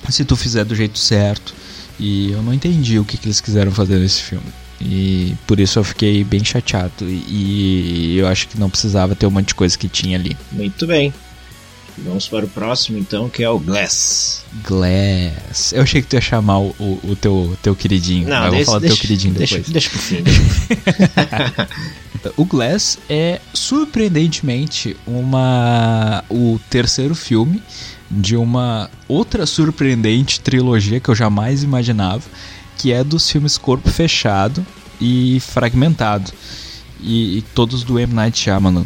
Se 0.09 0.23
tu 0.23 0.37
fizer 0.37 0.63
do 0.63 0.73
jeito 0.73 0.97
certo. 0.97 1.59
E 1.99 2.31
eu 2.31 2.41
não 2.41 2.53
entendi 2.53 2.97
o 2.97 3.05
que, 3.05 3.17
que 3.17 3.27
eles 3.27 3.41
quiseram 3.41 3.71
fazer 3.71 3.99
nesse 3.99 4.23
filme. 4.23 4.45
E 4.81 5.35
por 5.45 5.59
isso 5.59 5.77
eu 5.77 5.83
fiquei 5.83 6.23
bem 6.23 6.43
chateado. 6.43 6.91
E, 7.01 8.17
eu 8.17 8.27
acho 8.27 8.47
que 8.47 8.57
não 8.59 8.69
precisava 8.69 9.15
ter 9.15 9.25
um 9.25 9.31
monte 9.31 9.49
de 9.49 9.55
coisa 9.55 9.77
que 9.77 9.89
tinha 9.89 10.17
ali. 10.17 10.37
Muito 10.51 10.87
bem. 10.87 11.13
Vamos 11.97 12.29
para 12.29 12.45
o 12.45 12.47
próximo 12.47 12.97
então, 12.97 13.27
que 13.27 13.43
é 13.43 13.49
o 13.49 13.59
Glass. 13.59 14.45
Glass. 14.65 15.73
Eu 15.73 15.83
achei 15.83 16.01
que 16.01 16.07
tu 16.07 16.13
ia 16.13 16.21
chamar 16.21 16.59
o, 16.59 16.73
o, 16.79 16.99
o 17.03 17.15
teu, 17.17 17.57
teu 17.61 17.75
queridinho. 17.75 18.29
Não, 18.29 18.45
eu 18.45 18.51
deixa, 18.51 18.55
vou 18.55 18.65
falar 18.65 18.79
deixa, 18.79 18.95
do 18.95 18.97
teu 18.97 19.01
queridinho 19.01 19.33
deixa, 19.33 19.57
depois. 19.57 19.73
Deixa 19.73 19.89
pro 19.89 19.99
fim. 19.99 20.23
o 22.37 22.45
Glass 22.45 22.97
é 23.09 23.41
surpreendentemente 23.53 24.95
uma 25.05 26.23
o 26.29 26.57
terceiro 26.69 27.13
filme 27.13 27.61
de 28.09 28.35
uma 28.35 28.89
outra 29.07 29.45
surpreendente 29.45 30.39
trilogia 30.39 30.99
que 30.99 31.09
eu 31.09 31.15
jamais 31.15 31.63
imaginava, 31.63 32.23
que 32.77 32.91
é 32.91 33.03
dos 33.03 33.29
filmes 33.29 33.57
Corpo 33.57 33.89
Fechado 33.89 34.65
e 34.99 35.39
Fragmentado. 35.39 36.31
E, 37.01 37.37
e 37.37 37.41
todos 37.41 37.83
do 37.83 37.97
M. 37.97 38.13
Night 38.13 38.37
Shyamalan. 38.37 38.85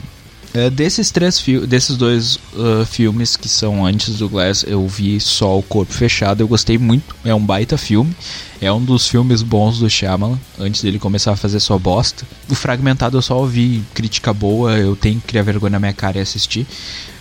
Uh, 0.56 0.70
desses 0.70 1.10
três 1.10 1.44
desses 1.68 1.98
dois 1.98 2.36
uh, 2.54 2.86
filmes 2.86 3.36
que 3.36 3.50
são 3.50 3.84
antes 3.84 4.20
do 4.20 4.30
Glass, 4.30 4.64
eu 4.68 4.88
vi 4.88 5.20
só 5.20 5.58
o 5.58 5.64
Corpo 5.64 5.92
Fechado. 5.92 6.42
Eu 6.42 6.48
gostei 6.48 6.78
muito. 6.78 7.16
É 7.26 7.34
um 7.34 7.44
baita 7.44 7.76
filme. 7.76 8.16
É 8.62 8.72
um 8.72 8.84
dos 8.84 9.08
filmes 9.08 9.42
bons 9.42 9.80
do 9.80 9.90
Shyamalan, 9.90 10.38
antes 10.60 10.84
dele 10.84 11.00
começar 11.00 11.32
a 11.32 11.36
fazer 11.36 11.60
sua 11.60 11.80
bosta. 11.80 12.24
O 12.50 12.56
Fragmentado 12.56 13.18
eu 13.18 13.22
só 13.22 13.40
ouvi 13.40 13.84
crítica 13.96 14.32
boa, 14.32 14.78
eu 14.78 14.96
tenho 14.96 15.20
que 15.20 15.28
criar 15.28 15.42
vergonha 15.42 15.72
na 15.72 15.80
minha 15.80 15.94
cara 15.94 16.20
e 16.20 16.22
assistir. 16.22 16.68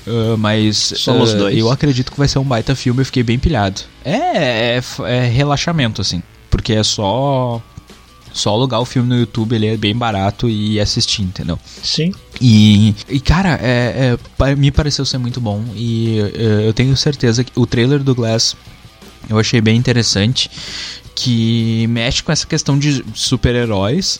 Uh, 0.07 0.37
mas 0.37 0.95
Somos 0.97 1.33
dois. 1.33 1.57
eu 1.57 1.71
acredito 1.71 2.11
que 2.11 2.19
vai 2.19 2.27
ser 2.27 2.39
um 2.39 2.45
baita 2.45 2.75
filme, 2.75 3.01
eu 3.01 3.07
fiquei 3.07 3.23
bem 3.23 3.39
pilhado. 3.39 3.83
É, 4.05 4.79
é, 4.79 4.83
é 5.07 5.27
relaxamento, 5.27 6.01
assim. 6.01 6.23
Porque 6.51 6.73
é 6.73 6.83
só 6.83 7.63
só 8.33 8.51
alugar 8.51 8.81
o 8.81 8.85
filme 8.85 9.09
no 9.09 9.19
YouTube, 9.19 9.55
ele 9.55 9.67
é 9.67 9.77
bem 9.77 9.95
barato 9.95 10.49
e 10.49 10.81
assistir, 10.81 11.23
entendeu? 11.23 11.59
Sim. 11.83 12.13
E, 12.41 12.95
e 13.09 13.21
cara, 13.21 13.59
é, 13.63 14.17
é, 14.41 14.55
me 14.55 14.71
pareceu 14.71 15.05
ser 15.05 15.19
muito 15.19 15.41
bom 15.41 15.63
e 15.75 16.19
é, 16.35 16.67
eu 16.67 16.73
tenho 16.73 16.97
certeza 16.97 17.45
que 17.45 17.53
o 17.55 17.67
trailer 17.67 18.03
do 18.03 18.15
Glass 18.15 18.57
eu 19.29 19.39
achei 19.39 19.61
bem 19.61 19.77
interessante, 19.77 20.51
que 21.15 21.87
mexe 21.89 22.23
com 22.23 22.33
essa 22.33 22.47
questão 22.47 22.79
de 22.79 23.05
super-heróis, 23.15 24.19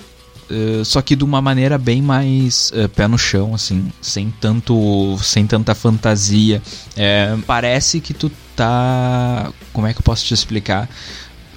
uh, 0.51 0.85
só 0.85 1.01
que 1.03 1.17
de 1.17 1.25
uma 1.25 1.41
maneira 1.41 1.79
bem 1.79 2.03
mais 2.03 2.73
uh, 2.75 2.89
pé 2.89 3.07
no 3.07 3.19
chão, 3.19 3.55
assim, 3.55 3.91
sem 4.01 4.33
tanto, 4.41 5.19
sem 5.23 5.47
tanta 5.47 5.75
fantasia. 5.75 6.63
É, 6.97 7.37
parece 7.47 8.01
que 8.01 8.13
tu 8.15 8.31
tá, 8.55 9.53
como 9.73 9.87
é 9.87 9.93
que 9.93 9.99
eu 9.99 10.05
posso 10.05 10.25
te 10.25 10.35
explicar? 10.35 10.89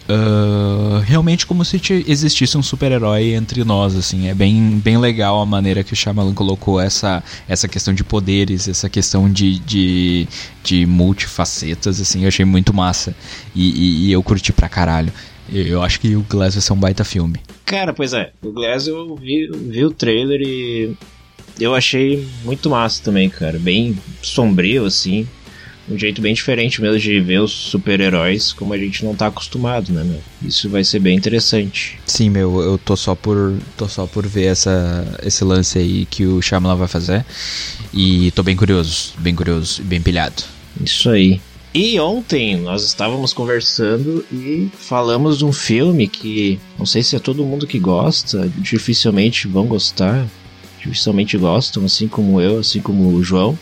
Uh, 0.07 0.99
realmente 0.99 1.47
como 1.47 1.65
se 1.65 1.81
existisse 2.05 2.55
um 2.55 2.61
super-herói 2.61 3.33
entre 3.33 3.63
nós, 3.63 3.95
assim. 3.95 4.27
É 4.27 4.35
bem, 4.35 4.79
bem 4.83 4.97
legal 4.97 5.41
a 5.41 5.45
maneira 5.45 5.83
que 5.83 5.93
o 5.93 5.95
Shyamalan 5.95 6.33
colocou 6.33 6.79
essa, 6.79 7.23
essa 7.47 7.67
questão 7.67 7.93
de 7.93 8.03
poderes, 8.03 8.67
essa 8.67 8.87
questão 8.87 9.31
de, 9.31 9.57
de, 9.59 10.27
de 10.63 10.85
multifacetas, 10.85 11.99
assim. 11.99 12.21
Eu 12.21 12.27
achei 12.27 12.45
muito 12.45 12.71
massa. 12.71 13.15
E, 13.55 13.69
e, 13.69 14.07
e 14.07 14.11
eu 14.11 14.21
curti 14.21 14.53
pra 14.53 14.69
caralho. 14.69 15.11
Eu 15.51 15.81
acho 15.81 15.99
que 15.99 16.15
o 16.15 16.21
Glass 16.21 16.55
vai 16.55 16.61
ser 16.61 16.73
um 16.73 16.77
baita 16.79 17.03
filme. 17.03 17.39
Cara, 17.65 17.93
pois 17.93 18.13
é. 18.13 18.31
O 18.41 18.51
Glass 18.51 18.87
eu 18.87 19.15
vi, 19.15 19.49
vi 19.51 19.85
o 19.85 19.91
trailer 19.91 20.41
e 20.41 20.95
eu 21.59 21.73
achei 21.73 22.27
muito 22.43 22.69
massa 22.69 23.03
também, 23.03 23.29
cara. 23.29 23.57
Bem 23.59 23.97
sombrio, 24.21 24.85
assim 24.85 25.27
um 25.89 25.97
jeito 25.97 26.21
bem 26.21 26.33
diferente 26.33 26.81
mesmo 26.81 26.99
de 26.99 27.19
ver 27.19 27.39
os 27.39 27.51
super-heróis 27.51 28.51
como 28.51 28.73
a 28.73 28.77
gente 28.77 29.05
não 29.05 29.15
tá 29.15 29.27
acostumado, 29.27 29.93
né, 29.93 30.03
meu? 30.03 30.21
Isso 30.41 30.69
vai 30.69 30.83
ser 30.83 30.99
bem 30.99 31.15
interessante. 31.15 31.99
Sim, 32.05 32.29
meu, 32.29 32.61
eu 32.61 32.77
tô 32.77 32.95
só 32.95 33.13
por 33.13 33.57
tô 33.77 33.87
só 33.87 34.07
por 34.07 34.25
ver 34.25 34.45
essa 34.45 35.05
esse 35.23 35.43
lance 35.43 35.77
aí 35.77 36.05
que 36.05 36.25
o 36.25 36.41
Shyamalan 36.41 36.75
vai 36.75 36.87
fazer 36.87 37.25
e 37.93 38.31
tô 38.31 38.41
bem 38.41 38.55
curioso, 38.55 39.13
bem 39.19 39.35
curioso, 39.35 39.83
bem 39.83 40.01
pilhado. 40.01 40.43
Isso 40.81 41.09
aí. 41.09 41.39
E 41.75 41.99
ontem 41.99 42.55
nós 42.55 42.83
estávamos 42.83 43.33
conversando 43.33 44.25
e 44.31 44.71
falamos 44.77 45.37
de 45.37 45.45
um 45.45 45.51
filme 45.51 46.07
que 46.07 46.57
não 46.79 46.85
sei 46.85 47.03
se 47.03 47.17
é 47.17 47.19
todo 47.19 47.43
mundo 47.43 47.67
que 47.67 47.77
gosta, 47.77 48.49
dificilmente 48.57 49.45
vão 49.45 49.67
gostar, 49.67 50.25
dificilmente 50.79 51.37
gostam, 51.37 51.83
assim 51.83 52.07
como 52.07 52.39
eu, 52.39 52.59
assim 52.59 52.79
como 52.79 53.13
o 53.13 53.21
João 53.21 53.59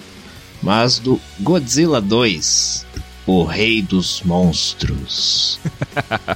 mas 0.63 0.97
do 0.97 1.19
Godzilla 1.41 1.99
2, 1.99 2.85
o 3.27 3.43
Rei 3.43 3.81
dos 3.81 4.21
Monstros. 4.23 5.59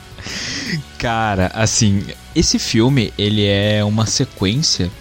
Cara, 1.00 1.50
assim, 1.53 2.03
esse 2.36 2.60
filme 2.60 3.13
ele 3.17 3.46
é 3.46 3.84
uma 3.86 4.05
sequência 4.05 4.91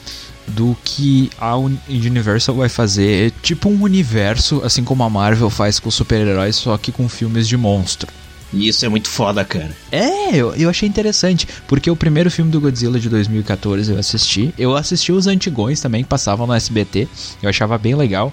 do 0.48 0.76
que 0.84 1.30
a 1.38 1.56
Universal 1.56 2.54
vai 2.56 2.68
fazer, 2.68 3.32
tipo 3.42 3.68
um 3.68 3.82
universo, 3.82 4.62
assim 4.64 4.84
como 4.84 5.02
a 5.02 5.10
Marvel 5.10 5.50
faz 5.50 5.78
com 5.78 5.90
super-heróis, 5.90 6.56
só 6.56 6.76
que 6.78 6.92
com 6.92 7.08
filmes 7.08 7.48
de 7.48 7.56
monstro. 7.56 8.12
E 8.52 8.68
isso 8.68 8.84
é 8.84 8.88
muito 8.88 9.08
foda, 9.08 9.44
cara. 9.44 9.70
É, 9.90 10.34
eu, 10.34 10.54
eu 10.54 10.70
achei 10.70 10.88
interessante, 10.88 11.46
porque 11.66 11.90
o 11.90 11.96
primeiro 11.96 12.30
filme 12.30 12.50
do 12.50 12.60
Godzilla 12.60 12.98
de 12.98 13.08
2014 13.08 13.92
eu 13.92 13.98
assisti. 13.98 14.54
Eu 14.58 14.76
assisti 14.76 15.12
os 15.12 15.26
antigões 15.26 15.80
também, 15.80 16.02
que 16.02 16.08
passavam 16.08 16.46
no 16.46 16.52
SBT. 16.52 17.08
Eu 17.42 17.48
achava 17.48 17.76
bem 17.76 17.94
legal. 17.94 18.32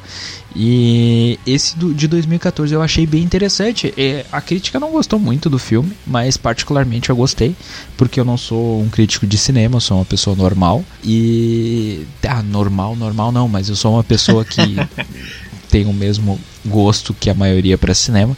E 0.56 1.40
esse 1.48 1.76
do, 1.78 1.94
de 1.94 2.08
2014 2.08 2.74
eu 2.74 2.82
achei 2.82 3.06
bem 3.06 3.24
interessante. 3.24 3.94
E 3.98 4.24
a 4.32 4.40
crítica 4.40 4.80
não 4.80 4.92
gostou 4.92 5.18
muito 5.18 5.50
do 5.50 5.58
filme, 5.58 5.94
mas 6.06 6.38
particularmente 6.38 7.10
eu 7.10 7.16
gostei, 7.16 7.56
porque 7.98 8.20
eu 8.20 8.26
não 8.26 8.38
sou 8.38 8.82
um 8.82 8.90
crítico 8.90 9.26
de 9.26 9.38
cinema, 9.38 9.78
eu 9.78 9.82
sou 9.82 9.98
uma 9.98 10.06
pessoa 10.06 10.36
normal. 10.36 10.86
E. 11.04 12.06
Ah, 12.28 12.42
normal, 12.42 12.96
normal 12.96 13.32
não, 13.32 13.48
mas 13.48 13.70
eu 13.70 13.76
sou 13.76 13.94
uma 13.94 14.04
pessoa 14.04 14.46
que 14.46 14.76
tem 15.74 15.88
o 15.88 15.94
mesmo 15.94 16.40
gosto 16.64 17.16
que 17.16 17.32
a 17.32 17.34
maioria 17.34 17.80
para 17.80 17.96
cinema. 17.96 18.38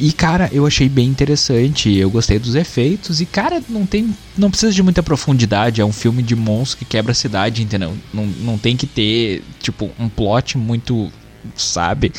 E 0.00 0.10
cara, 0.12 0.50
eu 0.52 0.66
achei 0.66 0.88
bem 0.88 1.06
interessante, 1.06 1.94
eu 1.94 2.10
gostei 2.10 2.40
dos 2.40 2.56
efeitos 2.56 3.20
e 3.20 3.24
cara, 3.24 3.62
não 3.68 3.86
tem 3.86 4.12
não 4.36 4.50
precisa 4.50 4.72
de 4.72 4.82
muita 4.82 5.00
profundidade, 5.00 5.80
é 5.80 5.84
um 5.84 5.92
filme 5.92 6.24
de 6.24 6.34
monstro 6.34 6.78
que 6.78 6.84
quebra 6.84 7.12
a 7.12 7.14
cidade, 7.14 7.62
entendeu? 7.62 7.96
Não, 8.12 8.26
não 8.26 8.58
tem 8.58 8.76
que 8.76 8.84
ter 8.84 9.44
tipo 9.60 9.88
um 9.96 10.08
plot 10.08 10.58
muito 10.58 11.08
sabe? 11.54 12.12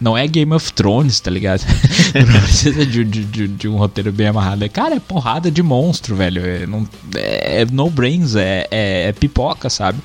Não 0.00 0.16
é 0.16 0.26
Game 0.26 0.54
of 0.54 0.72
Thrones, 0.72 1.20
tá 1.20 1.30
ligado? 1.30 1.60
não 2.26 2.40
precisa 2.40 2.86
de, 2.86 3.04
de, 3.04 3.48
de, 3.48 3.68
um 3.68 3.76
roteiro 3.76 4.10
bem 4.10 4.28
amarrado. 4.28 4.66
Cara, 4.70 4.94
é 4.94 5.00
porrada 5.00 5.50
de 5.50 5.62
monstro, 5.62 6.16
velho. 6.16 6.42
É, 6.42 6.66
não, 6.66 6.88
é, 7.14 7.60
é 7.60 7.66
no 7.66 7.90
brains, 7.90 8.34
é, 8.34 8.66
é, 8.70 9.08
é 9.08 9.12
pipoca, 9.12 9.68
sabe? 9.68 9.98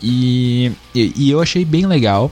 E, 0.00 0.70
e, 0.94 1.12
e, 1.16 1.30
eu 1.30 1.40
achei 1.40 1.64
bem 1.64 1.86
legal 1.86 2.30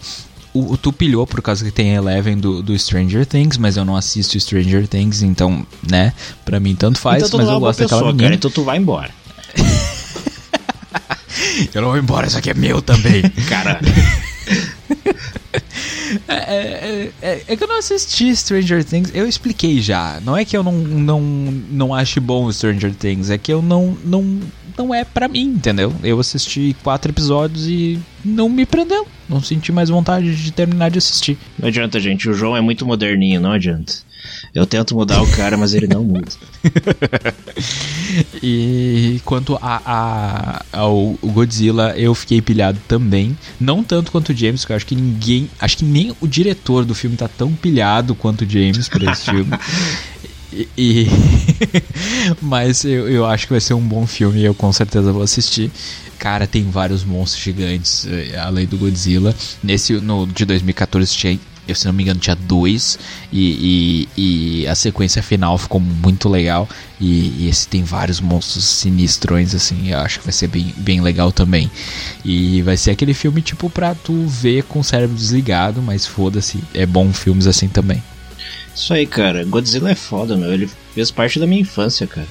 o, 0.55 0.77
tu 0.77 0.93
pilhou 0.93 1.27
por 1.27 1.43
causa 1.43 1.65
que 1.65 1.73
tem 1.73 1.95
Eleven 1.95 2.39
do, 2.39 2.63
do 2.63 2.79
Stranger 2.79 3.27
Things, 3.27 3.59
mas 3.59 3.77
eu 3.77 3.85
não 3.85 3.97
assisto 3.97 4.39
Stranger 4.39 4.87
Things, 4.87 5.21
então, 5.21 5.67
né, 5.91 6.13
pra 6.45 6.61
mim 6.61 6.77
tanto 6.77 7.01
faz, 7.01 7.25
então, 7.25 7.41
mas 7.41 7.49
eu 7.49 7.61
gosto 7.61 7.81
daquela 7.81 8.07
menina. 8.07 8.23
Cara, 8.23 8.35
então 8.37 8.51
tu 8.51 8.63
vai 8.63 8.79
embora. 8.79 9.11
eu 11.75 11.83
não 11.83 11.89
vou 11.89 11.99
embora, 11.99 12.29
isso 12.29 12.39
aqui 12.39 12.51
é 12.51 12.55
meu 12.55 12.81
também. 12.81 13.23
cara. 13.49 13.81
É, 16.29 16.35
é, 16.35 17.11
é, 17.21 17.43
é, 17.49 17.57
que 17.57 17.65
eu 17.65 17.69
não 17.69 17.79
assisti 17.79 18.35
Stranger 18.37 18.85
Things. 18.85 19.11
Eu 19.13 19.27
expliquei 19.27 19.81
já. 19.81 20.21
Não 20.25 20.37
é 20.37 20.45
que 20.45 20.57
eu 20.57 20.63
não, 20.63 20.73
não, 20.73 21.21
não 21.21 21.95
ache 21.95 22.21
bom 22.21 22.51
Stranger 22.53 22.95
Things, 22.95 23.31
é 23.31 23.39
que 23.39 23.53
eu 23.53 23.61
não, 23.61 23.97
não, 24.05 24.41
não 24.77 24.95
é 24.95 25.05
para 25.05 25.29
mim, 25.29 25.45
entendeu? 25.45 25.95
Eu 26.03 26.19
assisti 26.21 26.77
quatro 26.83 27.11
episódios 27.11 27.67
e 27.67 27.99
não 28.25 28.49
me 28.49 28.67
prendeu. 28.67 29.07
Não 29.29 29.41
senti 29.43 29.73
mais 29.73 29.89
vontade 29.89 30.35
de 30.37 30.53
terminar 30.53 30.91
de 30.91 30.99
assistir. 30.99 31.39
Não 31.59 31.69
adianta, 31.69 31.99
gente. 32.01 32.29
O 32.29 32.35
João 32.35 32.57
é 32.57 32.61
muito 32.61 32.85
moderninho, 32.87 33.41
não 33.41 33.53
adianta. 33.53 33.95
Eu 34.55 34.67
tento 34.67 34.95
mudar 34.95 35.23
o 35.23 35.31
cara, 35.33 35.57
mas 35.57 35.75
ele 35.75 35.87
não 35.87 36.03
muda. 36.03 36.31
e 38.43 39.21
quanto 39.25 39.59
a, 39.61 39.83
a, 39.85 40.65
ao 40.73 41.19
Godzilla, 41.23 41.95
eu 41.97 42.15
fiquei 42.15 42.41
pilhado 42.41 42.79
também. 42.87 43.37
Não 43.61 43.83
tanto 43.83 44.11
quanto 44.11 44.31
o 44.31 44.37
James, 44.37 44.61
porque 44.61 44.73
eu 44.73 44.77
acho 44.77 44.87
que 44.87 44.97
ninguém. 44.97 45.51
Acho 45.61 45.79
que 45.79 45.85
nem 45.85 46.15
o 46.21 46.27
diretor 46.27 46.85
do 46.85 46.95
filme 46.95 47.17
tá 47.17 47.29
tão 47.29 47.53
pilhado 47.53 48.15
quanto 48.15 48.43
o 48.43 48.49
James 48.49 48.89
por 48.89 49.03
esse 49.03 49.31
filme. 49.31 49.51
E, 50.57 50.69
e 50.79 51.07
mas 52.41 52.85
eu, 52.85 53.09
eu 53.09 53.27
acho 53.27 53.47
que 53.47 53.53
vai 53.53 53.61
ser 53.61 53.75
um 53.75 53.87
bom 53.87 54.07
filme 54.07 54.41
e 54.41 54.45
eu 54.45 54.55
com 54.55 54.73
certeza 54.73 55.13
vou 55.13 55.23
assistir. 55.23 55.71
Cara, 56.19 56.47
tem 56.47 56.65
vários 56.71 57.05
monstros 57.05 57.43
gigantes 57.43 58.07
eh, 58.07 58.39
além 58.39 58.67
do 58.67 58.79
Godzilla. 58.79 59.35
Nesse 59.63 59.95
no 59.95 60.27
de 60.27 60.45
2014 60.45 61.13
tinha 61.13 61.39
eu 61.67 61.75
se 61.75 61.87
não 61.87 61.93
me 61.93 62.03
engano 62.03 62.21
tinha 62.21 62.37
dois 62.37 62.99
e, 63.33 64.07
e, 64.17 64.63
e, 64.63 64.67
a 64.67 64.75
sequência 64.75 65.23
final 65.23 65.57
ficou 65.57 65.81
muito 65.81 66.29
legal 66.29 66.69
e, 67.01 67.45
e, 67.45 67.49
esse 67.49 67.67
tem 67.67 67.83
vários 67.83 68.21
monstros 68.21 68.65
sinistrões 68.65 69.55
assim 69.55 69.91
eu 69.91 69.99
acho 69.99 70.19
que 70.19 70.27
vai 70.27 70.33
ser 70.33 70.49
bem, 70.49 70.75
bem 70.77 71.01
legal 71.01 71.33
também 71.33 71.71
e 72.25 72.61
vai 72.63 72.77
ser 72.77 72.91
aquele 72.91 73.15
filme 73.15 73.41
tipo 73.41 73.71
pra 73.71 73.95
tu 73.95 74.27
ver 74.27 74.65
com 74.65 74.81
o 74.81 74.85
cérebro 74.85 75.17
desligado 75.17 75.81
mas 75.81 76.07
foda-se 76.07 76.63
é 76.75 76.85
bom 76.85 77.13
filmes 77.13 77.47
assim 77.47 77.69
também 77.69 78.03
isso 78.75 78.93
aí 78.93 79.07
cara. 79.07 79.45
Godzilla 79.45 79.91
é 79.91 79.95
foda 79.95 80.37
meu. 80.37 80.53
Ele 80.53 80.69
fez 80.95 81.11
parte 81.11 81.39
da 81.39 81.47
minha 81.47 81.63
infância 81.63 82.07
cara. 82.07 82.29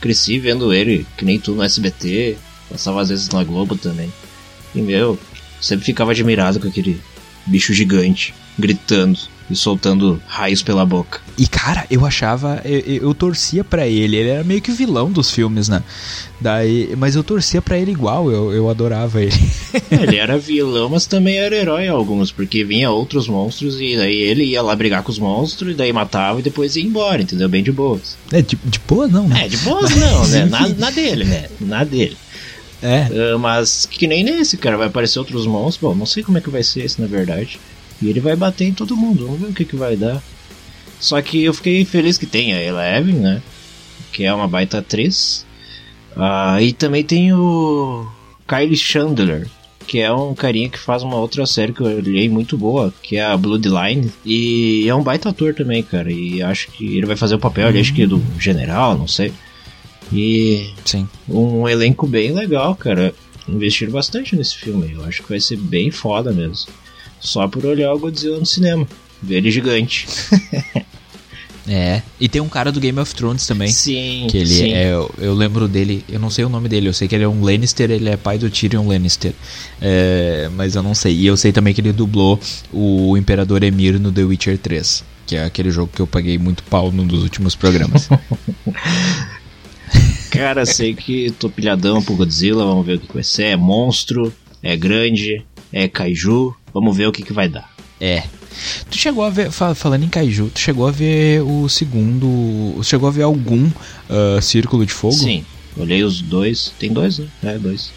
Cresci 0.00 0.38
vendo 0.38 0.72
ele 0.72 1.06
que 1.16 1.24
nem 1.24 1.38
tu 1.38 1.52
no 1.52 1.62
SBT 1.62 2.36
passava 2.70 3.00
às 3.00 3.08
vezes 3.08 3.28
na 3.28 3.44
Globo 3.44 3.76
também. 3.76 4.12
E 4.74 4.80
meu 4.80 5.18
sempre 5.60 5.84
ficava 5.84 6.10
admirado 6.12 6.60
com 6.60 6.68
aquele 6.68 7.00
bicho 7.46 7.72
gigante 7.72 8.34
gritando 8.58 9.18
e 9.48 9.54
soltando 9.54 10.20
raios 10.26 10.62
pela 10.62 10.84
boca. 10.84 11.20
E 11.38 11.46
cara, 11.46 11.86
eu 11.90 12.04
achava, 12.04 12.60
eu, 12.64 12.80
eu 12.80 13.14
torcia 13.14 13.62
para 13.62 13.86
ele, 13.86 14.16
ele 14.16 14.28
era 14.28 14.42
meio 14.42 14.60
que 14.60 14.72
vilão 14.72 15.10
dos 15.10 15.30
filmes, 15.30 15.68
né? 15.68 15.82
Daí, 16.40 16.94
mas 16.96 17.14
eu 17.14 17.22
torcia 17.22 17.62
para 17.62 17.78
ele 17.78 17.92
igual, 17.92 18.30
eu, 18.30 18.52
eu 18.52 18.68
adorava 18.68 19.22
ele. 19.22 19.38
ele 19.90 20.16
era 20.16 20.36
vilão, 20.38 20.88
mas 20.88 21.06
também 21.06 21.36
era 21.36 21.54
herói 21.54 21.86
alguns, 21.86 22.32
porque 22.32 22.64
vinha 22.64 22.90
outros 22.90 23.28
monstros 23.28 23.80
e 23.80 23.96
daí 23.96 24.16
ele 24.16 24.44
ia 24.44 24.62
lá 24.62 24.74
brigar 24.74 25.02
com 25.02 25.12
os 25.12 25.18
monstros, 25.18 25.72
e 25.72 25.74
daí 25.74 25.92
matava 25.92 26.40
e 26.40 26.42
depois 26.42 26.74
ia 26.74 26.84
embora, 26.84 27.22
entendeu? 27.22 27.48
Bem 27.48 27.62
de 27.62 27.70
boas. 27.70 28.16
É, 28.32 28.42
de, 28.42 28.58
de 28.64 28.80
boas 28.80 29.12
não, 29.12 29.28
né? 29.28 29.44
É, 29.44 29.48
de 29.48 29.58
boas 29.58 29.94
não, 29.94 30.26
né? 30.26 30.44
Na, 30.50 30.68
na 30.68 30.90
dele, 30.90 31.24
né? 31.24 31.48
Na 31.60 31.84
dele. 31.84 32.16
É. 32.82 33.34
Uh, 33.34 33.38
mas 33.38 33.86
que 33.86 34.06
nem 34.06 34.22
nesse, 34.22 34.56
cara, 34.56 34.76
vai 34.76 34.88
aparecer 34.88 35.18
outros 35.18 35.46
monstros. 35.46 35.90
Bom, 35.90 35.98
não 35.98 36.06
sei 36.06 36.22
como 36.22 36.38
é 36.38 36.40
que 36.40 36.50
vai 36.50 36.62
ser 36.62 36.84
esse, 36.84 37.00
na 37.00 37.06
verdade. 37.06 37.58
E 38.00 38.08
ele 38.08 38.20
vai 38.20 38.36
bater 38.36 38.66
em 38.66 38.74
todo 38.74 38.96
mundo, 38.96 39.26
vamos 39.26 39.40
ver 39.40 39.46
o 39.48 39.54
que, 39.54 39.64
que 39.64 39.76
vai 39.76 39.96
dar. 39.96 40.22
Só 41.00 41.20
que 41.20 41.44
eu 41.44 41.54
fiquei 41.54 41.84
feliz 41.84 42.18
que 42.18 42.26
tem 42.26 42.54
a 42.54 42.62
Eleven, 42.62 43.14
né? 43.14 43.42
Que 44.12 44.24
é 44.24 44.32
uma 44.32 44.48
baita 44.48 44.78
atriz. 44.78 45.46
Uh, 46.16 46.60
e 46.60 46.72
também 46.72 47.04
tem 47.04 47.32
o 47.32 48.06
Kylie 48.46 48.76
Chandler, 48.76 49.46
que 49.86 50.00
é 50.00 50.12
um 50.12 50.34
carinha 50.34 50.68
que 50.68 50.78
faz 50.78 51.02
uma 51.02 51.16
outra 51.16 51.44
série 51.46 51.72
que 51.72 51.80
eu 51.80 51.86
olhei 51.86 52.28
muito 52.28 52.56
boa, 52.56 52.92
que 53.02 53.16
é 53.16 53.24
a 53.24 53.36
Bloodline. 53.36 54.10
E 54.24 54.86
é 54.88 54.94
um 54.94 55.02
baita 55.02 55.28
ator 55.30 55.54
também, 55.54 55.82
cara. 55.82 56.10
E 56.10 56.42
acho 56.42 56.70
que 56.72 56.96
ele 56.96 57.06
vai 57.06 57.16
fazer 57.16 57.34
o 57.34 57.38
papel, 57.38 57.70
uhum. 57.70 57.80
acho 57.80 57.94
que 57.94 58.06
do 58.06 58.22
general, 58.38 58.96
não 58.96 59.08
sei. 59.08 59.32
E 60.12 60.70
Sim. 60.84 61.08
um 61.28 61.68
elenco 61.68 62.06
bem 62.06 62.32
legal, 62.32 62.74
cara. 62.74 63.14
Investiram 63.48 63.92
bastante 63.92 64.34
nesse 64.34 64.56
filme. 64.56 64.92
Eu 64.92 65.04
acho 65.04 65.22
que 65.22 65.28
vai 65.28 65.40
ser 65.40 65.56
bem 65.56 65.90
foda 65.90 66.32
mesmo. 66.32 66.66
Só 67.20 67.46
por 67.48 67.64
olhar 67.64 67.92
o 67.92 67.98
Godzilla 67.98 68.38
no 68.38 68.46
cinema. 68.46 68.86
Ver 69.22 69.36
ele 69.36 69.50
gigante. 69.50 70.06
É. 71.68 72.00
E 72.20 72.28
tem 72.28 72.40
um 72.40 72.48
cara 72.48 72.70
do 72.70 72.78
Game 72.78 72.98
of 73.00 73.14
Thrones 73.14 73.46
também. 73.46 73.68
Sim. 73.68 74.28
Que 74.30 74.38
ele 74.38 74.46
sim. 74.46 74.72
é. 74.72 74.92
Eu 75.18 75.34
lembro 75.34 75.66
dele, 75.66 76.04
eu 76.08 76.20
não 76.20 76.30
sei 76.30 76.44
o 76.44 76.48
nome 76.48 76.68
dele, 76.68 76.88
eu 76.88 76.92
sei 76.92 77.08
que 77.08 77.14
ele 77.14 77.24
é 77.24 77.28
um 77.28 77.42
Lannister, 77.42 77.90
ele 77.90 78.08
é 78.08 78.16
pai 78.16 78.38
do 78.38 78.48
Tyrion 78.48 78.86
Lannister. 78.86 79.32
É, 79.80 80.48
mas 80.54 80.76
eu 80.76 80.82
não 80.82 80.94
sei. 80.94 81.14
E 81.14 81.26
eu 81.26 81.36
sei 81.36 81.52
também 81.52 81.74
que 81.74 81.80
ele 81.80 81.92
dublou 81.92 82.38
o 82.72 83.16
Imperador 83.16 83.62
Emir 83.62 83.98
no 83.98 84.12
The 84.12 84.22
Witcher 84.22 84.58
3. 84.58 85.04
Que 85.26 85.36
é 85.36 85.44
aquele 85.44 85.70
jogo 85.70 85.90
que 85.92 86.00
eu 86.00 86.06
paguei 86.06 86.38
muito 86.38 86.62
pau 86.62 86.92
num 86.92 87.06
dos 87.06 87.22
últimos 87.22 87.56
programas. 87.56 88.08
Cara, 90.36 90.64
sei 90.66 90.94
que 90.94 91.30
tô 91.38 91.48
pilhadão 91.48 92.02
pro 92.02 92.14
Godzilla, 92.16 92.64
vamos 92.64 92.84
ver 92.86 92.96
o 92.96 93.00
que 93.00 93.12
vai 93.14 93.22
ser. 93.24 93.44
É 93.44 93.56
monstro, 93.56 94.32
é 94.62 94.76
grande, 94.76 95.44
é 95.72 95.88
kaiju, 95.88 96.54
vamos 96.72 96.96
ver 96.96 97.06
o 97.08 97.12
que, 97.12 97.22
que 97.22 97.32
vai 97.32 97.48
dar. 97.48 97.70
é. 98.00 98.22
Tu 98.90 98.96
chegou 98.96 99.22
a 99.22 99.28
ver, 99.28 99.50
fa- 99.50 99.74
falando 99.74 100.04
em 100.04 100.08
Kaiju, 100.08 100.48
tu 100.48 100.58
chegou 100.58 100.88
a 100.88 100.90
ver 100.90 101.42
o 101.42 101.68
segundo. 101.68 102.80
Chegou 102.82 103.06
a 103.06 103.12
ver 103.12 103.22
algum 103.24 103.70
ah, 104.08 104.40
Círculo 104.40 104.86
de 104.86 104.94
Fogo? 104.94 105.12
Sim, 105.12 105.44
olhei 105.76 106.02
os 106.02 106.22
dois. 106.22 106.72
Tem 106.78 106.90
dois, 106.90 107.18
né? 107.18 107.26
É, 107.42 107.58
dois. 107.58 107.92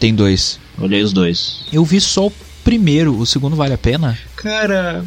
Tem 0.00 0.12
dois. 0.12 0.58
Olhei 0.76 1.00
os 1.04 1.12
dois. 1.12 1.66
Eu 1.72 1.84
vi 1.84 2.00
só 2.00 2.26
o 2.26 2.32
primeiro, 2.64 3.16
o 3.16 3.24
segundo 3.24 3.54
vale 3.54 3.74
a 3.74 3.78
pena? 3.78 4.18
Cara, 4.34 5.04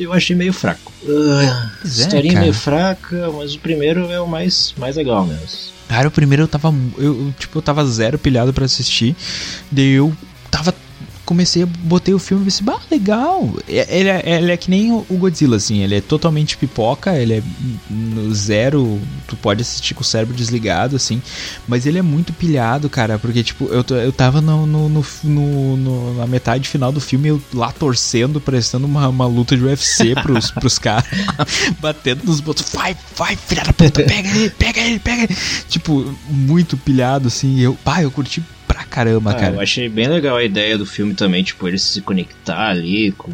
eu 0.00 0.10
achei 0.10 0.34
meio 0.34 0.54
fraco. 0.54 0.90
Uh, 1.02 1.40
é, 1.42 1.70
historinha 1.86 2.32
cara. 2.32 2.40
meio 2.44 2.54
fraca, 2.54 3.30
mas 3.36 3.54
o 3.56 3.58
primeiro 3.58 4.10
é 4.10 4.18
o 4.18 4.26
mais, 4.26 4.72
mais 4.78 4.96
legal 4.96 5.26
mesmo. 5.26 5.46
Cara, 5.88 6.08
o 6.08 6.10
primeiro 6.10 6.42
eu 6.42 6.48
tava. 6.48 6.72
Eu, 6.98 7.32
tipo, 7.38 7.58
eu 7.58 7.62
tava 7.62 7.84
zero 7.86 8.18
pilhado 8.18 8.52
pra 8.52 8.66
assistir. 8.66 9.16
Daí 9.70 9.92
eu. 9.92 10.12
Comecei, 11.28 11.62
botei 11.66 12.14
o 12.14 12.18
filme 12.18 12.42
e 12.42 12.44
pensei, 12.46 12.64
bah, 12.64 12.80
legal. 12.90 13.52
É- 13.68 13.98
Ele 13.98 14.08
é, 14.08 14.22
ele 14.38 14.50
é 14.50 14.56
que 14.56 14.70
nem 14.70 14.90
o 14.90 15.04
Godzilla, 15.10 15.56
assim. 15.58 15.82
Ele 15.82 15.96
é 15.96 16.00
totalmente 16.00 16.56
pipoca, 16.56 17.14
ele 17.14 17.34
é 17.34 17.42
zero. 18.32 18.98
Tu 19.26 19.36
pode 19.36 19.60
assistir 19.60 19.92
com 19.92 20.00
o 20.00 20.04
cérebro 20.04 20.34
desligado, 20.34 20.96
assim. 20.96 21.20
Mas 21.66 21.84
ele 21.84 21.98
é 21.98 22.02
muito 22.02 22.32
pilhado, 22.32 22.88
cara. 22.88 23.18
Porque, 23.18 23.42
tipo, 23.44 23.66
eu, 23.66 23.84
eu 23.98 24.10
tava 24.10 24.40
no, 24.40 24.64
no, 24.66 24.88
no- 24.88 25.76
no- 25.76 26.14
na 26.14 26.26
metade 26.26 26.66
final 26.66 26.90
do 26.90 26.98
filme, 27.00 27.28
eu 27.28 27.42
lá 27.52 27.70
torcendo, 27.72 28.40
prestando 28.40 28.86
uma, 28.86 29.06
uma 29.08 29.26
luta 29.26 29.54
de 29.54 29.62
UFC 29.62 30.14
pros, 30.22 30.50
pros 30.58 30.78
caras. 30.78 31.04
batendo 31.78 32.24
nos 32.24 32.40
botões. 32.40 32.70
Vai, 32.72 32.96
vai, 33.14 33.36
filha 33.36 33.64
da 33.64 33.72
puta, 33.74 34.02
pega 34.02 34.28
ele, 34.30 34.48
pega 34.50 34.80
ele, 34.80 34.98
pega 34.98 35.22
ele. 35.24 35.36
Tipo, 35.68 36.14
muito 36.30 36.74
pilhado, 36.78 37.28
assim. 37.28 37.60
Eu, 37.60 37.74
pá, 37.84 38.02
eu 38.02 38.10
curti 38.10 38.42
caramba, 38.90 39.30
Ah, 39.30 39.34
cara. 39.34 39.54
eu 39.56 39.60
achei 39.60 39.88
bem 39.88 40.08
legal 40.08 40.36
a 40.36 40.44
ideia 40.44 40.76
do 40.78 40.86
filme 40.86 41.14
também, 41.14 41.42
tipo, 41.42 41.66
ele 41.68 41.78
se 41.78 42.00
conectar 42.02 42.68
ali 42.68 43.12
com 43.12 43.32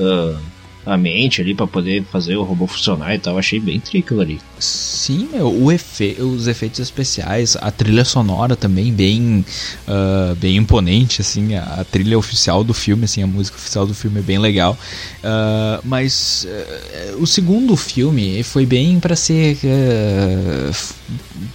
ah, 0.00 0.38
a 0.86 0.96
mente 0.96 1.40
ali 1.40 1.54
pra 1.54 1.66
poder 1.66 2.04
fazer 2.04 2.36
o 2.36 2.42
robô 2.42 2.66
funcionar 2.66 3.14
e 3.14 3.18
tal. 3.18 3.38
Achei 3.38 3.58
bem 3.58 3.80
triclo 3.80 4.20
ali. 4.20 4.40
Sim, 4.58 5.28
meu, 5.32 5.48
o 5.48 5.72
efe, 5.72 6.16
os 6.20 6.46
efeitos 6.46 6.80
especiais, 6.80 7.56
a 7.60 7.70
trilha 7.70 8.04
sonora 8.04 8.56
também 8.56 8.92
bem, 8.92 9.44
ah, 9.86 10.34
bem 10.38 10.56
imponente, 10.56 11.20
assim, 11.20 11.54
a, 11.54 11.62
a 11.80 11.84
trilha 11.84 12.18
oficial 12.18 12.62
do 12.64 12.72
filme, 12.72 13.04
assim, 13.04 13.22
a 13.22 13.26
música 13.26 13.56
oficial 13.56 13.86
do 13.86 13.94
filme 13.94 14.20
é 14.20 14.22
bem 14.22 14.38
legal. 14.38 14.78
Ah, 15.22 15.80
mas 15.84 16.46
eh, 16.48 17.14
o 17.18 17.26
segundo 17.26 17.76
filme 17.76 18.42
foi 18.42 18.66
bem 18.66 19.00
pra 19.00 19.16
ser 19.16 19.58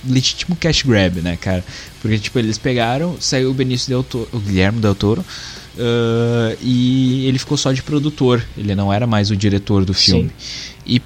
legítimo 0.08 0.56
cash 0.56 0.84
grab, 0.84 1.22
né, 1.22 1.38
cara? 1.38 1.64
Porque, 2.02 2.18
tipo, 2.18 2.40
eles 2.40 2.58
pegaram, 2.58 3.18
saiu 3.20 3.52
o 3.52 3.54
Benício 3.54 3.90
Del 3.90 4.04
Toro, 4.04 4.28
o 4.32 4.40
Guilherme 4.40 4.80
Del 4.80 4.96
Toro, 4.96 5.26
ah, 5.78 6.56
e 6.62 7.26
ele 7.28 7.40
ficou 7.40 7.58
só 7.58 7.72
de 7.72 7.84
produtor, 7.84 8.44
ele 8.58 8.74
não 8.76 8.92
era 8.92 9.06
mais 9.06 9.30
o 9.32 9.36
diretor 9.36 9.86
do 9.86 9.94
filme. 9.94 10.32
E 10.86 11.02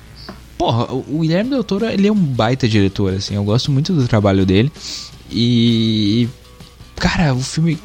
Porra, 0.57 0.93
o 0.93 1.19
Guilherme 1.19 1.49
Del 1.49 1.63
Toro, 1.63 1.85
ele 1.87 2.07
é 2.07 2.11
um 2.11 2.15
baita 2.15 2.69
diretor, 2.69 3.13
assim, 3.13 3.35
eu 3.35 3.43
gosto 3.43 3.69
muito 3.69 3.91
do 3.91 4.07
trabalho 4.07 4.45
dele. 4.45 4.71
E. 5.29 6.29
Cara, 6.95 7.33
o 7.33 7.41
filme. 7.41 7.77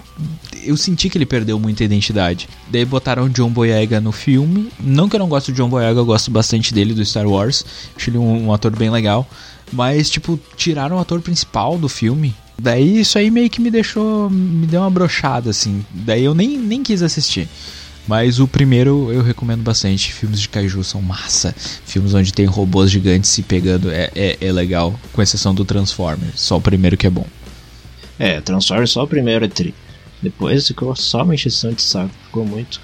Eu 0.63 0.77
senti 0.77 1.09
que 1.09 1.19
ele 1.19 1.27
perdeu 1.27 1.59
muita 1.59 1.83
identidade. 1.83 2.49
Daí 2.69 2.85
botaram 2.85 3.25
o 3.25 3.29
John 3.29 3.51
Boyega 3.51 4.01
no 4.01 4.13
filme. 4.13 4.71
Não 4.79 5.09
que 5.09 5.17
eu 5.17 5.19
não 5.19 5.29
gosto 5.29 5.51
do 5.51 5.57
John 5.57 5.69
Boyega, 5.69 5.99
eu 5.99 6.05
gosto 6.05 6.31
bastante 6.31 6.73
dele, 6.73 6.95
do 6.95 7.05
Star 7.05 7.27
Wars. 7.27 7.65
Acho 7.97 8.11
ele 8.11 8.19
um, 8.19 8.47
um 8.47 8.53
ator 8.53 8.77
bem 8.77 8.91
legal. 8.91 9.27
Mas, 9.73 10.09
tipo, 10.09 10.39
tiraram 10.57 10.97
o 10.97 11.01
ator 11.01 11.21
principal 11.21 11.79
do 11.79 11.89
filme. 11.89 12.35
Daí 12.61 13.01
isso 13.01 13.17
aí 13.19 13.31
meio 13.31 13.49
que 13.49 13.61
me 13.61 13.71
deixou. 13.71 14.29
Me 14.29 14.67
deu 14.67 14.81
uma 14.81 14.91
brochada, 14.91 15.51
assim. 15.51 15.85
Daí 15.91 16.25
eu 16.25 16.35
nem, 16.35 16.59
nem 16.59 16.83
quis 16.83 17.03
assistir. 17.03 17.49
Mas 18.07 18.41
o 18.41 18.49
primeiro 18.49 19.13
eu 19.13 19.23
recomendo 19.23 19.63
bastante. 19.63 20.13
Filmes 20.13 20.41
de 20.41 20.49
kaiju 20.49 20.83
são 20.83 21.01
massa. 21.01 21.55
Filmes 21.57 22.15
onde 22.15 22.33
tem 22.33 22.47
robôs 22.47 22.91
gigantes 22.91 23.31
se 23.31 23.43
pegando 23.43 23.91
é, 23.91 24.11
é, 24.15 24.39
é 24.41 24.53
legal. 24.53 24.99
Com 25.13 25.23
exceção 25.23 25.55
do 25.55 25.65
Transformers. 25.65 26.41
Só 26.41 26.57
o 26.57 26.61
primeiro 26.61 26.97
que 26.97 27.07
é 27.07 27.11
bom. 27.11 27.27
É, 28.19 28.41
Transformers 28.41 28.91
só 28.91 29.05
o 29.05 29.09
primeiro 29.09 29.45
é 29.45 29.49
tri. 29.49 29.75
Depois 30.21 30.67
ficou 30.67 30.97
só 30.97 31.23
uma 31.23 31.35
encheção 31.35 31.73
de 31.73 31.83
saco. 31.83 32.11
Ficou 32.25 32.45
muito, 32.45 32.81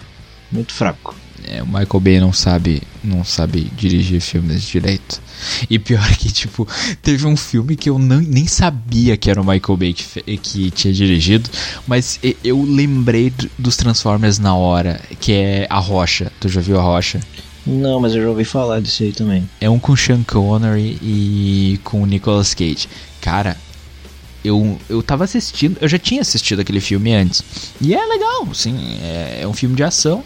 muito 0.52 0.72
fraco. 0.72 1.16
É, 1.46 1.62
o 1.62 1.66
Michael 1.66 2.00
Bay 2.00 2.20
não 2.20 2.32
sabe, 2.32 2.82
não 3.02 3.24
sabe 3.24 3.70
dirigir 3.76 4.20
filmes 4.20 4.62
direito. 4.62 5.20
E 5.68 5.78
pior 5.78 6.06
que, 6.16 6.32
tipo, 6.32 6.66
teve 7.02 7.26
um 7.26 7.36
filme 7.36 7.76
que 7.76 7.90
eu 7.90 7.98
não, 7.98 8.20
nem 8.20 8.46
sabia 8.46 9.16
que 9.16 9.30
era 9.30 9.40
o 9.40 9.44
Michael 9.44 9.76
Bay 9.76 9.92
que, 9.92 10.36
que 10.38 10.70
tinha 10.70 10.92
dirigido, 10.94 11.50
mas 11.86 12.18
eu 12.42 12.62
lembrei 12.62 13.30
do- 13.30 13.50
dos 13.58 13.76
Transformers 13.76 14.38
na 14.38 14.54
hora, 14.54 15.00
que 15.20 15.32
é 15.32 15.66
A 15.68 15.78
Rocha. 15.78 16.32
Tu 16.40 16.48
já 16.48 16.60
viu 16.60 16.78
A 16.78 16.82
Rocha? 16.82 17.20
Não, 17.66 17.98
mas 18.00 18.14
eu 18.14 18.22
já 18.22 18.28
ouvi 18.28 18.44
falar 18.44 18.80
desse 18.80 19.04
aí 19.04 19.12
também. 19.12 19.48
É 19.60 19.68
um 19.68 19.78
com 19.78 19.96
Sean 19.96 20.22
Connery 20.22 20.98
e 21.02 21.80
com 21.84 22.02
o 22.02 22.06
Nicolas 22.06 22.54
Cage. 22.54 22.88
Cara, 23.20 23.56
eu, 24.44 24.78
eu 24.88 25.02
tava 25.02 25.24
assistindo, 25.24 25.76
eu 25.80 25.88
já 25.88 25.98
tinha 25.98 26.20
assistido 26.20 26.60
aquele 26.60 26.80
filme 26.80 27.14
antes. 27.14 27.42
E 27.80 27.94
é 27.94 28.06
legal, 28.06 28.46
assim, 28.50 28.76
é, 29.02 29.40
é 29.42 29.48
um 29.48 29.52
filme 29.54 29.74
de 29.74 29.82
ação. 29.82 30.22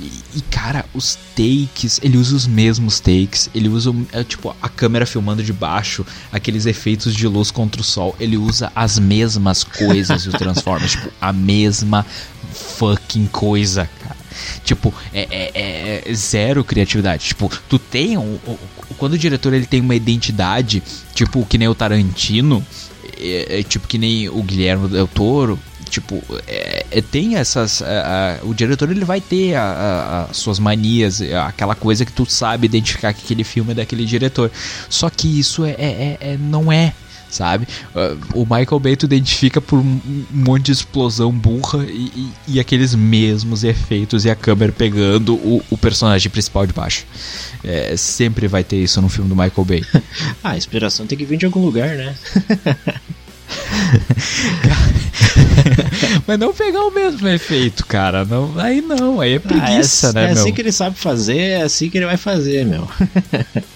E, 0.00 0.10
e, 0.36 0.40
cara, 0.50 0.84
os 0.94 1.16
takes, 1.36 2.00
ele 2.02 2.16
usa 2.18 2.34
os 2.36 2.46
mesmos 2.46 3.00
takes, 3.00 3.48
ele 3.54 3.68
usa 3.68 3.94
é, 4.12 4.24
tipo 4.24 4.54
a 4.60 4.68
câmera 4.68 5.06
filmando 5.06 5.42
de 5.42 5.52
baixo, 5.52 6.04
aqueles 6.32 6.66
efeitos 6.66 7.14
de 7.14 7.26
luz 7.28 7.50
contra 7.50 7.80
o 7.80 7.84
sol, 7.84 8.14
ele 8.18 8.36
usa 8.36 8.72
as 8.74 8.98
mesmas 8.98 9.62
coisas 9.64 10.24
do 10.24 10.32
Transformers, 10.38 10.92
tipo, 10.92 11.08
a 11.20 11.32
mesma 11.32 12.04
fucking 12.52 13.26
coisa, 13.26 13.88
cara. 14.02 14.16
Tipo, 14.64 14.92
é, 15.12 15.28
é- 15.54 16.02
é 16.10 16.14
zero 16.14 16.64
criatividade. 16.64 17.24
Tipo, 17.26 17.50
tu 17.68 17.78
tem 17.78 18.18
um, 18.18 18.38
um- 18.46 18.56
quando 18.98 19.12
o 19.14 19.18
diretor 19.18 19.52
ele 19.54 19.66
tem 19.66 19.80
uma 19.80 19.94
identidade, 19.94 20.82
tipo 21.14 21.44
que 21.46 21.56
nem 21.56 21.68
o 21.68 21.74
Tarantino, 21.74 22.64
é, 23.16 23.60
é 23.60 23.62
tipo 23.62 23.86
que 23.86 23.96
nem 23.96 24.28
o 24.28 24.42
Guilherme 24.42 24.88
Del 24.88 25.06
Toro, 25.06 25.58
tipo, 25.94 26.22
é, 26.46 26.84
é, 26.90 27.00
tem 27.00 27.36
essas. 27.36 27.80
a- 27.82 28.38
a- 28.42 28.46
o 28.46 28.52
diretor 28.54 28.90
ele 28.90 29.04
vai 29.04 29.20
ter 29.20 29.54
a- 29.54 30.26
as 30.30 30.36
suas 30.36 30.58
manias, 30.58 31.20
é, 31.20 31.36
aquela 31.36 31.74
coisa 31.74 32.04
que 32.04 32.12
tu 32.12 32.26
sabe 32.26 32.66
identificar 32.66 33.12
que 33.12 33.22
aquele 33.24 33.44
filme 33.44 33.72
é 33.72 33.74
daquele 33.74 34.04
diretor. 34.04 34.50
Só 34.88 35.08
que 35.10 35.26
isso 35.38 35.64
é, 35.64 35.70
é- 35.72 36.18
é- 36.20 36.32
é- 36.32 36.36
não 36.38 36.70
é. 36.72 36.92
Sabe? 37.30 37.66
Uh, 37.92 38.42
O 38.42 38.44
Michael 38.44 38.78
Bay 38.78 38.94
tu 38.94 39.06
identifica 39.06 39.60
por 39.60 39.80
um 39.80 39.82
um 39.82 40.24
monte 40.30 40.66
de 40.66 40.72
explosão 40.72 41.32
burra 41.32 41.84
e, 41.84 42.12
e- 42.14 42.30
e 42.46 42.60
aqueles 42.60 42.94
mesmos 42.94 43.64
efeitos 43.64 44.24
e 44.24 44.30
a 44.30 44.36
câmera 44.36 44.70
pegando 44.70 45.34
o, 45.34 45.60
o 45.68 45.76
personagem 45.76 46.30
principal 46.30 46.64
de 46.64 46.72
baixo. 46.72 47.04
É, 47.64 47.96
sempre 47.96 48.46
vai 48.46 48.62
ter 48.62 48.76
isso 48.76 49.02
no 49.02 49.08
filme 49.08 49.28
do 49.28 49.34
Michael 49.34 49.64
Bay. 49.64 49.84
Ah, 50.44 50.50
a 50.50 50.56
inspiração 50.56 51.06
tem 51.08 51.18
que 51.18 51.24
vir 51.24 51.36
de 51.38 51.46
algum 51.46 51.64
lugar, 51.64 51.88
né? 51.96 52.14
Mas 56.26 56.38
não 56.38 56.52
pegar 56.52 56.82
o 56.82 56.90
mesmo 56.90 57.26
efeito, 57.28 57.86
cara. 57.86 58.24
Não, 58.24 58.52
aí 58.58 58.80
não, 58.80 59.20
aí 59.20 59.32
é 59.32 59.36
Ah, 59.36 59.36
é, 59.36 59.40
preguiça, 59.40 60.08
é 60.08 60.12
né, 60.12 60.32
meu? 60.32 60.42
assim 60.42 60.52
que 60.52 60.60
ele 60.60 60.72
sabe 60.72 60.96
fazer, 60.96 61.38
é 61.38 61.62
assim 61.62 61.88
que 61.90 61.98
ele 61.98 62.06
vai 62.06 62.16
fazer, 62.16 62.64
meu. 62.64 62.88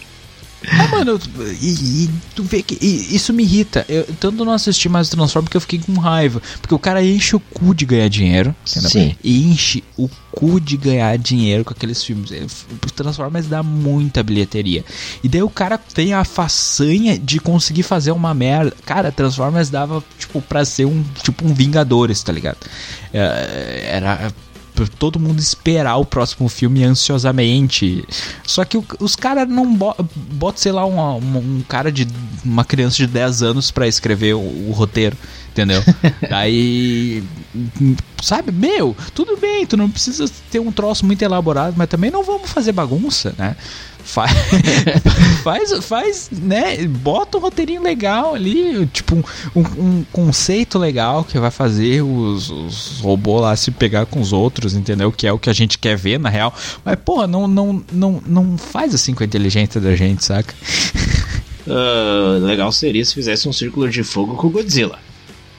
Mano, 0.98 1.20
e, 1.60 2.04
e 2.04 2.10
tu 2.34 2.42
vê 2.42 2.62
que 2.62 2.78
e 2.80 3.14
isso 3.14 3.32
me 3.32 3.42
irrita. 3.42 3.84
Eu 3.88 4.04
tanto 4.20 4.44
não 4.44 4.52
assisti 4.52 4.88
mais 4.88 5.08
o 5.08 5.10
Transformers 5.12 5.44
porque 5.48 5.56
eu 5.56 5.60
fiquei 5.60 5.78
com 5.78 5.92
raiva. 5.98 6.42
Porque 6.60 6.74
o 6.74 6.78
cara 6.78 7.02
enche 7.02 7.36
o 7.36 7.40
cu 7.40 7.74
de 7.74 7.84
ganhar 7.84 8.08
dinheiro. 8.08 8.54
entendeu? 8.68 8.90
Sim. 8.90 9.16
E 9.22 9.50
enche 9.50 9.84
o 9.96 10.08
cu 10.30 10.60
de 10.60 10.76
ganhar 10.76 11.16
dinheiro 11.18 11.64
com 11.64 11.72
aqueles 11.72 12.02
filmes. 12.02 12.30
O 12.70 12.90
Transformers 12.92 13.46
dá 13.46 13.62
muita 13.62 14.22
bilheteria. 14.22 14.84
E 15.22 15.28
daí 15.28 15.42
o 15.42 15.50
cara 15.50 15.78
tem 15.78 16.12
a 16.12 16.24
façanha 16.24 17.18
de 17.18 17.40
conseguir 17.40 17.82
fazer 17.82 18.12
uma 18.12 18.34
merda. 18.34 18.72
Cara, 18.84 19.10
Transformers 19.12 19.70
dava, 19.70 20.02
tipo, 20.18 20.40
pra 20.42 20.64
ser 20.64 20.84
um, 20.84 21.04
tipo, 21.22 21.46
um 21.46 21.54
Vingadores, 21.54 22.22
tá 22.22 22.32
ligado? 22.32 22.58
É, 23.12 23.90
Era 23.94 24.32
todo 24.86 25.18
mundo 25.18 25.40
esperar 25.40 25.96
o 25.96 26.04
próximo 26.04 26.48
filme 26.48 26.84
ansiosamente. 26.84 28.04
Só 28.46 28.64
que 28.64 28.76
o- 28.76 28.84
os 29.00 29.16
caras 29.16 29.48
não 29.48 29.74
bo- 29.74 29.96
botam, 30.32 30.60
sei 30.62 30.72
lá, 30.72 30.84
uma- 30.84 31.14
uma- 31.14 31.40
um 31.40 31.62
cara 31.66 31.90
de. 31.90 32.06
uma 32.44 32.64
criança 32.64 32.96
de 32.96 33.06
10 33.06 33.42
anos 33.42 33.70
pra 33.70 33.88
escrever 33.88 34.34
o, 34.34 34.38
o 34.40 34.72
roteiro. 34.72 35.16
Entendeu? 35.58 35.82
Daí, 36.30 37.22
sabe, 38.22 38.52
meu, 38.52 38.96
tudo 39.14 39.36
bem, 39.36 39.66
tu 39.66 39.76
não 39.76 39.90
precisa 39.90 40.30
ter 40.50 40.60
um 40.60 40.70
troço 40.70 41.04
muito 41.04 41.22
elaborado, 41.22 41.74
mas 41.76 41.88
também 41.88 42.10
não 42.10 42.22
vamos 42.22 42.50
fazer 42.50 42.72
bagunça, 42.72 43.34
né? 43.36 43.56
Faz, 44.04 44.32
faz, 45.44 45.84
faz, 45.84 46.30
né? 46.32 46.86
Bota 46.86 47.36
um 47.36 47.40
roteirinho 47.42 47.82
legal 47.82 48.34
ali, 48.34 48.86
tipo 48.86 49.16
um, 49.16 49.22
um, 49.54 49.60
um 49.60 50.04
conceito 50.10 50.78
legal 50.78 51.24
que 51.24 51.38
vai 51.38 51.50
fazer 51.50 52.00
os, 52.02 52.48
os, 52.48 53.00
robôs 53.00 53.42
lá 53.42 53.54
se 53.54 53.70
pegar 53.70 54.06
com 54.06 54.18
os 54.18 54.32
outros, 54.32 54.74
entendeu? 54.74 55.12
Que 55.12 55.26
é 55.26 55.32
o 55.32 55.38
que 55.38 55.50
a 55.50 55.52
gente 55.52 55.76
quer 55.76 55.94
ver 55.94 56.18
na 56.18 56.30
real. 56.30 56.54
Mas, 56.82 56.96
porra, 57.04 57.26
não, 57.26 57.46
não, 57.46 57.84
não, 57.92 58.22
não 58.26 58.56
faz 58.56 58.94
assim 58.94 59.12
com 59.12 59.22
a 59.22 59.26
inteligência 59.26 59.78
da 59.78 59.94
gente, 59.94 60.24
saca? 60.24 60.54
Uh, 61.66 62.42
legal 62.42 62.72
seria 62.72 63.04
se 63.04 63.12
fizesse 63.12 63.46
um 63.46 63.52
círculo 63.52 63.90
de 63.90 64.02
fogo 64.02 64.36
com 64.36 64.46
o 64.46 64.50
Godzilla. 64.50 64.98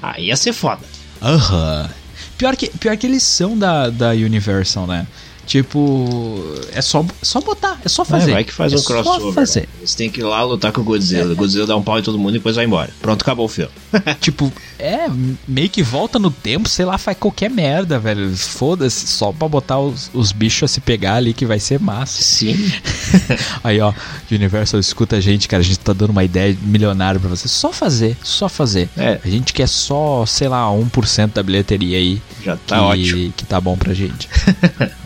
Aí 0.01 0.27
ia 0.27 0.35
ser 0.35 0.53
foda. 0.53 0.81
Aham. 1.21 1.83
Uhum. 1.83 1.99
Pior 2.37 2.55
que, 2.55 2.69
pior 2.69 2.95
que 2.95 3.05
eles 3.05 3.21
são 3.23 3.57
da, 3.57 3.89
da 3.89 4.11
Universal, 4.11 4.87
né? 4.87 5.05
Tipo, 5.49 6.37
é 6.73 6.79
só, 6.79 7.03
só 7.23 7.41
botar, 7.41 7.81
é 7.83 7.89
só 7.89 8.05
fazer. 8.05 8.29
É, 8.29 8.33
vai 8.35 8.43
que 8.43 8.53
faz 8.53 8.71
é 8.71 8.77
um 8.77 8.83
crossover. 8.83 9.33
Fazer. 9.33 9.67
Eles 9.79 9.95
têm 9.95 10.07
que 10.07 10.19
ir 10.19 10.23
lá 10.23 10.43
lutar 10.43 10.71
com 10.71 10.81
o 10.81 10.83
Godzilla. 10.83 11.31
É. 11.31 11.33
O 11.33 11.35
Godzilla 11.35 11.65
dá 11.65 11.75
um 11.75 11.81
pau 11.81 11.97
em 11.97 12.03
todo 12.03 12.19
mundo 12.19 12.29
e 12.29 12.33
depois 12.33 12.55
vai 12.55 12.65
embora. 12.65 12.91
Pronto, 13.01 13.23
acabou 13.23 13.47
o 13.47 13.49
filme. 13.49 13.71
tipo, 14.21 14.53
é, 14.77 15.07
meio 15.47 15.67
que 15.67 15.81
volta 15.81 16.19
no 16.19 16.29
tempo, 16.29 16.69
sei 16.69 16.85
lá, 16.85 16.99
faz 16.99 17.17
qualquer 17.17 17.49
merda, 17.49 17.97
velho. 17.97 18.29
Foda-se, 18.37 19.07
só 19.07 19.31
pra 19.31 19.47
botar 19.47 19.79
os, 19.79 20.11
os 20.13 20.31
bichos 20.31 20.65
a 20.65 20.67
se 20.67 20.81
pegar 20.81 21.15
ali 21.15 21.33
que 21.33 21.47
vai 21.47 21.59
ser 21.59 21.79
massa. 21.79 22.21
Sim. 22.21 22.71
Aí, 23.63 23.81
ó, 23.81 23.91
Universal, 24.31 24.79
escuta 24.79 25.15
a 25.15 25.19
gente, 25.19 25.47
cara. 25.47 25.61
A 25.61 25.65
gente 25.65 25.79
tá 25.79 25.93
dando 25.93 26.11
uma 26.11 26.23
ideia 26.23 26.55
milionária 26.61 27.19
pra 27.19 27.27
você. 27.27 27.47
Só 27.47 27.73
fazer, 27.73 28.15
só 28.21 28.47
fazer. 28.47 28.87
É. 28.95 29.19
A 29.25 29.27
gente 29.27 29.51
quer 29.51 29.67
só, 29.67 30.27
sei 30.27 30.47
lá, 30.47 30.67
1% 30.67 31.33
da 31.33 31.41
bilheteria 31.41 31.97
aí. 31.97 32.21
Já 32.45 32.55
tá 32.55 32.75
que, 32.75 32.81
ótimo. 32.81 33.33
Que 33.35 33.45
tá 33.47 33.59
bom 33.59 33.75
pra 33.75 33.95
gente. 33.95 34.29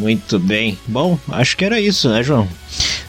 Muito 0.00 0.38
bem. 0.38 0.78
Bom, 0.86 1.18
acho 1.28 1.54
que 1.58 1.64
era 1.64 1.78
isso, 1.78 2.08
né, 2.08 2.22
João? 2.22 2.48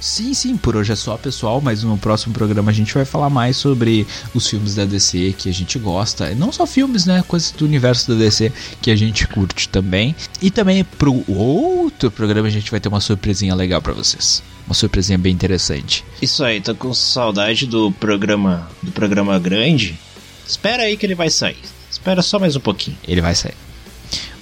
Sim, 0.02 0.34
sim, 0.34 0.58
por 0.58 0.76
hoje 0.76 0.92
é 0.92 0.96
só, 0.96 1.16
pessoal, 1.16 1.62
mas 1.62 1.84
no 1.84 1.98
próximo 1.98 2.34
programa 2.34 2.70
a 2.70 2.74
gente 2.74 2.94
vai 2.94 3.06
falar 3.06 3.30
mais 3.30 3.56
sobre 3.56 4.06
os 4.36 4.46
filmes 4.46 4.76
da 4.76 4.84
DC 4.84 5.34
que 5.38 5.48
a 5.48 5.54
gente 5.54 5.80
gosta. 5.80 6.36
Não 6.36 6.52
só 6.52 6.68
filmes, 6.68 7.06
né? 7.06 7.24
Coisas 7.26 7.52
do 7.52 7.64
universo 7.64 8.12
da 8.12 8.18
DC 8.18 8.52
que 8.82 8.92
a 8.92 8.96
gente 8.96 9.26
curte 9.26 9.70
também. 9.70 10.14
E 10.42 10.52
também 10.52 10.84
pro 10.84 11.24
outro 11.32 12.12
programa 12.12 12.50
a 12.50 12.52
gente 12.52 12.70
vai 12.70 12.80
ter 12.82 12.90
uma 12.90 13.00
surpresinha 13.00 13.56
legal 13.56 13.82
para 13.82 13.94
vocês. 13.94 14.44
Uma 14.66 14.76
surpresinha 14.76 15.18
bem 15.18 15.34
interessante. 15.34 16.04
Isso 16.22 16.44
aí, 16.44 16.60
tô 16.60 16.76
com 16.76 16.94
saudade 16.94 17.66
do 17.66 17.90
programa 17.94 18.70
do 18.84 18.92
programa 18.92 19.40
grande. 19.40 19.98
Espera 20.46 20.84
aí 20.84 20.98
que 20.98 21.06
ele 21.06 21.16
vai 21.16 21.30
sair. 21.30 21.60
Espera 21.90 22.22
só 22.22 22.38
mais 22.38 22.58
um 22.58 22.60
pouquinho. 22.60 22.98
Ele 23.08 23.22
vai 23.22 23.34
sair 23.34 23.71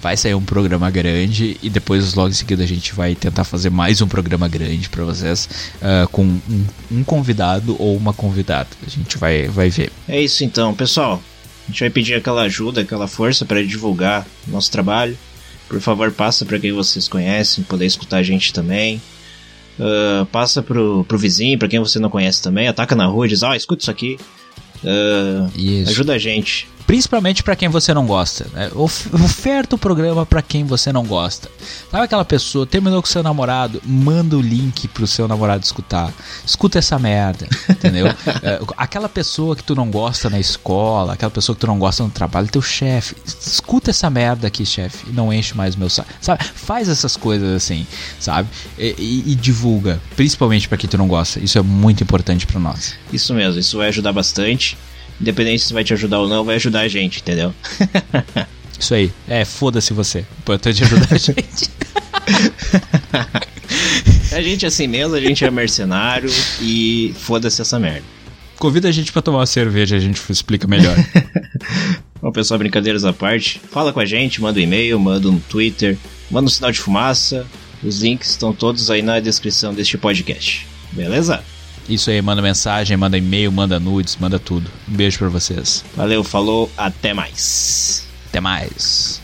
vai 0.02 0.16
sair 0.16 0.34
um 0.34 0.42
programa 0.42 0.90
grande 0.90 1.58
e 1.62 1.70
depois 1.70 2.14
logo 2.14 2.30
em 2.30 2.34
seguida 2.34 2.64
a 2.64 2.68
gente 2.68 2.94
vai 2.94 3.16
tentar 3.16 3.44
fazer 3.44 3.70
mais 3.70 4.02
um 4.02 4.08
programa 4.08 4.48
grande 4.48 4.90
para 4.90 5.04
vocês 5.04 5.50
uh, 5.76 6.08
com 6.10 6.24
um, 6.24 6.66
um, 6.92 7.04
convidado 7.04 7.76
ou 7.80 7.96
uma 7.96 8.14
convidada. 8.14 8.70
A 8.86 8.90
gente 8.90 9.18
vai, 9.18 9.48
vai 9.48 9.70
ver. 9.70 9.92
É 10.08 10.22
isso 10.22 10.44
então, 10.44 10.74
pessoal. 10.74 11.22
A 11.68 11.72
gente 11.72 11.82
vai 11.82 11.90
pedir 11.90 12.16
aquela 12.16 12.44
ajuda, 12.44 12.82
aquela 12.82 13.08
força 13.08 13.46
para 13.46 13.64
divulgar 13.64 14.26
nosso 14.48 14.72
trabalho. 14.72 15.18
Por 15.68 15.80
favor, 15.80 16.12
passa 16.12 16.46
para 16.46 16.60
quem 16.60 16.72
vocês 16.72 17.08
conhecem, 17.08 17.64
poder 17.64 17.86
escutar 17.86 18.18
a 18.18 18.24
gente 18.24 18.54
também. 18.54 19.02
Uh, 19.78 20.26
passa 20.28 20.64
pro, 20.64 21.06
pro 21.08 21.18
vizinho, 21.18 21.60
para 21.60 21.68
quem 21.68 21.80
você 21.80 22.00
não 22.00 22.10
conhece 22.10 22.42
também. 22.42 22.68
Ataca 22.68 22.96
na 22.96 23.06
rua 23.06 23.28
e 23.28 23.30
diz: 23.30 23.44
Ó, 23.44 23.52
oh, 23.52 23.54
escuta 23.54 23.84
isso 23.84 23.92
aqui. 23.92 24.18
Uh, 24.84 25.52
isso. 25.56 25.92
Ajuda 25.92 26.14
a 26.14 26.18
gente 26.18 26.68
principalmente 26.90 27.44
para 27.44 27.56
quem 27.56 27.70
você 27.70 27.94
não 27.94 28.08
gosta. 28.08 28.48
Né? 28.52 28.72
Oferta 28.74 29.76
o 29.76 29.78
programa 29.78 30.26
para 30.26 30.42
quem 30.42 30.64
você 30.64 30.92
não 30.92 31.06
gosta. 31.06 31.48
Sabe 31.92 32.06
aquela 32.06 32.26
pessoa, 32.26 32.66
terminou 32.66 33.00
com 33.00 33.08
seu 33.08 33.22
namorado, 33.22 33.80
manda 33.86 34.36
o 34.36 34.42
link 34.42 34.88
pro 34.88 35.06
seu 35.06 35.28
namorado 35.28 35.64
escutar. 35.64 36.12
Escuta 36.44 36.80
essa 36.80 36.98
merda, 36.98 37.48
entendeu? 37.70 38.08
é, 38.42 38.60
aquela 38.76 39.08
pessoa 39.08 39.56
que 39.56 39.64
tu 39.64 39.76
não 39.76 39.92
gosta 39.92 40.32
na 40.32 40.40
escola, 40.40 41.14
aquela 41.14 41.30
pessoa 41.30 41.56
que 41.56 41.60
tu 41.60 41.68
não 41.68 41.78
gosta 41.78 42.02
no 42.02 42.10
trabalho, 42.10 42.48
teu 42.48 42.60
chefe, 42.60 43.16
escuta 43.24 43.92
essa 43.92 44.10
merda 44.10 44.48
aqui, 44.48 44.66
chefe, 44.66 45.12
e 45.12 45.14
não 45.14 45.32
enche 45.32 45.56
mais 45.56 45.76
meu 45.76 45.92
saco. 45.92 46.10
Sabe? 46.20 46.44
Faz 46.44 46.90
essas 46.90 47.16
coisas 47.16 47.56
assim, 47.56 47.86
sabe? 48.20 48.50
E, 48.80 48.96
e, 48.98 49.32
e 49.34 49.36
divulga, 49.36 50.02
principalmente 50.16 50.68
para 50.68 50.76
quem 50.80 50.90
tu 50.90 50.98
não 50.98 51.08
gosta. 51.08 51.40
Isso 51.40 51.56
é 51.56 51.62
muito 51.62 52.02
importante 52.02 52.48
para 52.48 52.60
nós. 52.60 52.96
Isso 53.14 53.32
mesmo, 53.36 53.60
isso 53.60 53.78
vai 53.78 53.90
ajudar 53.90 54.12
bastante. 54.12 54.76
Independente 55.20 55.64
se 55.64 55.74
vai 55.74 55.84
te 55.84 55.94
ajudar 55.94 56.20
ou 56.20 56.30
não, 56.30 56.44
vai 56.44 56.56
ajudar 56.56 56.82
a 56.82 56.88
gente, 56.88 57.20
entendeu? 57.20 57.54
Isso 58.80 58.94
aí. 58.94 59.12
É, 59.28 59.44
foda-se 59.44 59.94
você. 59.94 60.20
O 60.20 60.40
importante 60.40 60.82
é 60.82 60.86
ajudar 60.86 61.08
a 61.12 61.18
gente. 61.20 61.70
a 64.32 64.42
gente 64.42 64.66
é 64.66 64.68
assim 64.68 64.88
mesmo, 64.88 65.16
a 65.16 65.20
gente 65.20 65.44
é 65.44 65.52
mercenário 65.52 66.32
e 66.62 67.14
foda-se 67.20 67.62
essa 67.62 67.78
merda. 67.78 68.04
Convida 68.58 68.90
a 68.90 68.92
gente 68.92 69.12
para 69.12 69.22
tomar 69.22 69.40
uma 69.40 69.46
cerveja, 69.46 69.96
a 69.96 70.00
gente 70.00 70.22
explica 70.30 70.68
melhor. 70.68 70.96
Bom, 72.22 72.32
pessoal, 72.32 72.58
brincadeiras 72.58 73.06
à 73.06 73.14
parte, 73.14 73.62
fala 73.72 73.94
com 73.94 74.02
a 74.02 74.06
gente, 74.06 74.42
manda 74.42 74.60
um 74.60 74.62
e-mail, 74.62 75.00
manda 75.00 75.30
um 75.30 75.40
Twitter, 75.40 75.98
manda 76.30 76.48
um 76.48 76.50
sinal 76.50 76.72
de 76.72 76.80
fumaça. 76.80 77.48
Os 77.82 78.02
links 78.02 78.32
estão 78.32 78.52
todos 78.54 78.92
aí 78.92 79.02
na 79.02 79.22
descrição 79.22 79.74
deste 79.74 79.98
podcast. 79.98 80.68
Beleza? 80.92 81.42
Isso 81.90 82.12
aí, 82.12 82.22
manda 82.22 82.42
mensagem, 82.42 82.96
manda 82.96 83.18
e-mail, 83.18 83.52
manda 83.52 83.80
nudes, 83.80 84.16
manda 84.16 84.38
tudo. 84.38 84.70
Um 84.88 84.94
beijo 84.94 85.18
para 85.18 85.30
vocês. 85.30 85.84
Valeu, 85.96 86.24
falou, 86.24 86.72
até 86.78 87.14
mais. 87.14 88.06
Até 88.30 88.40
mais. 88.40 89.20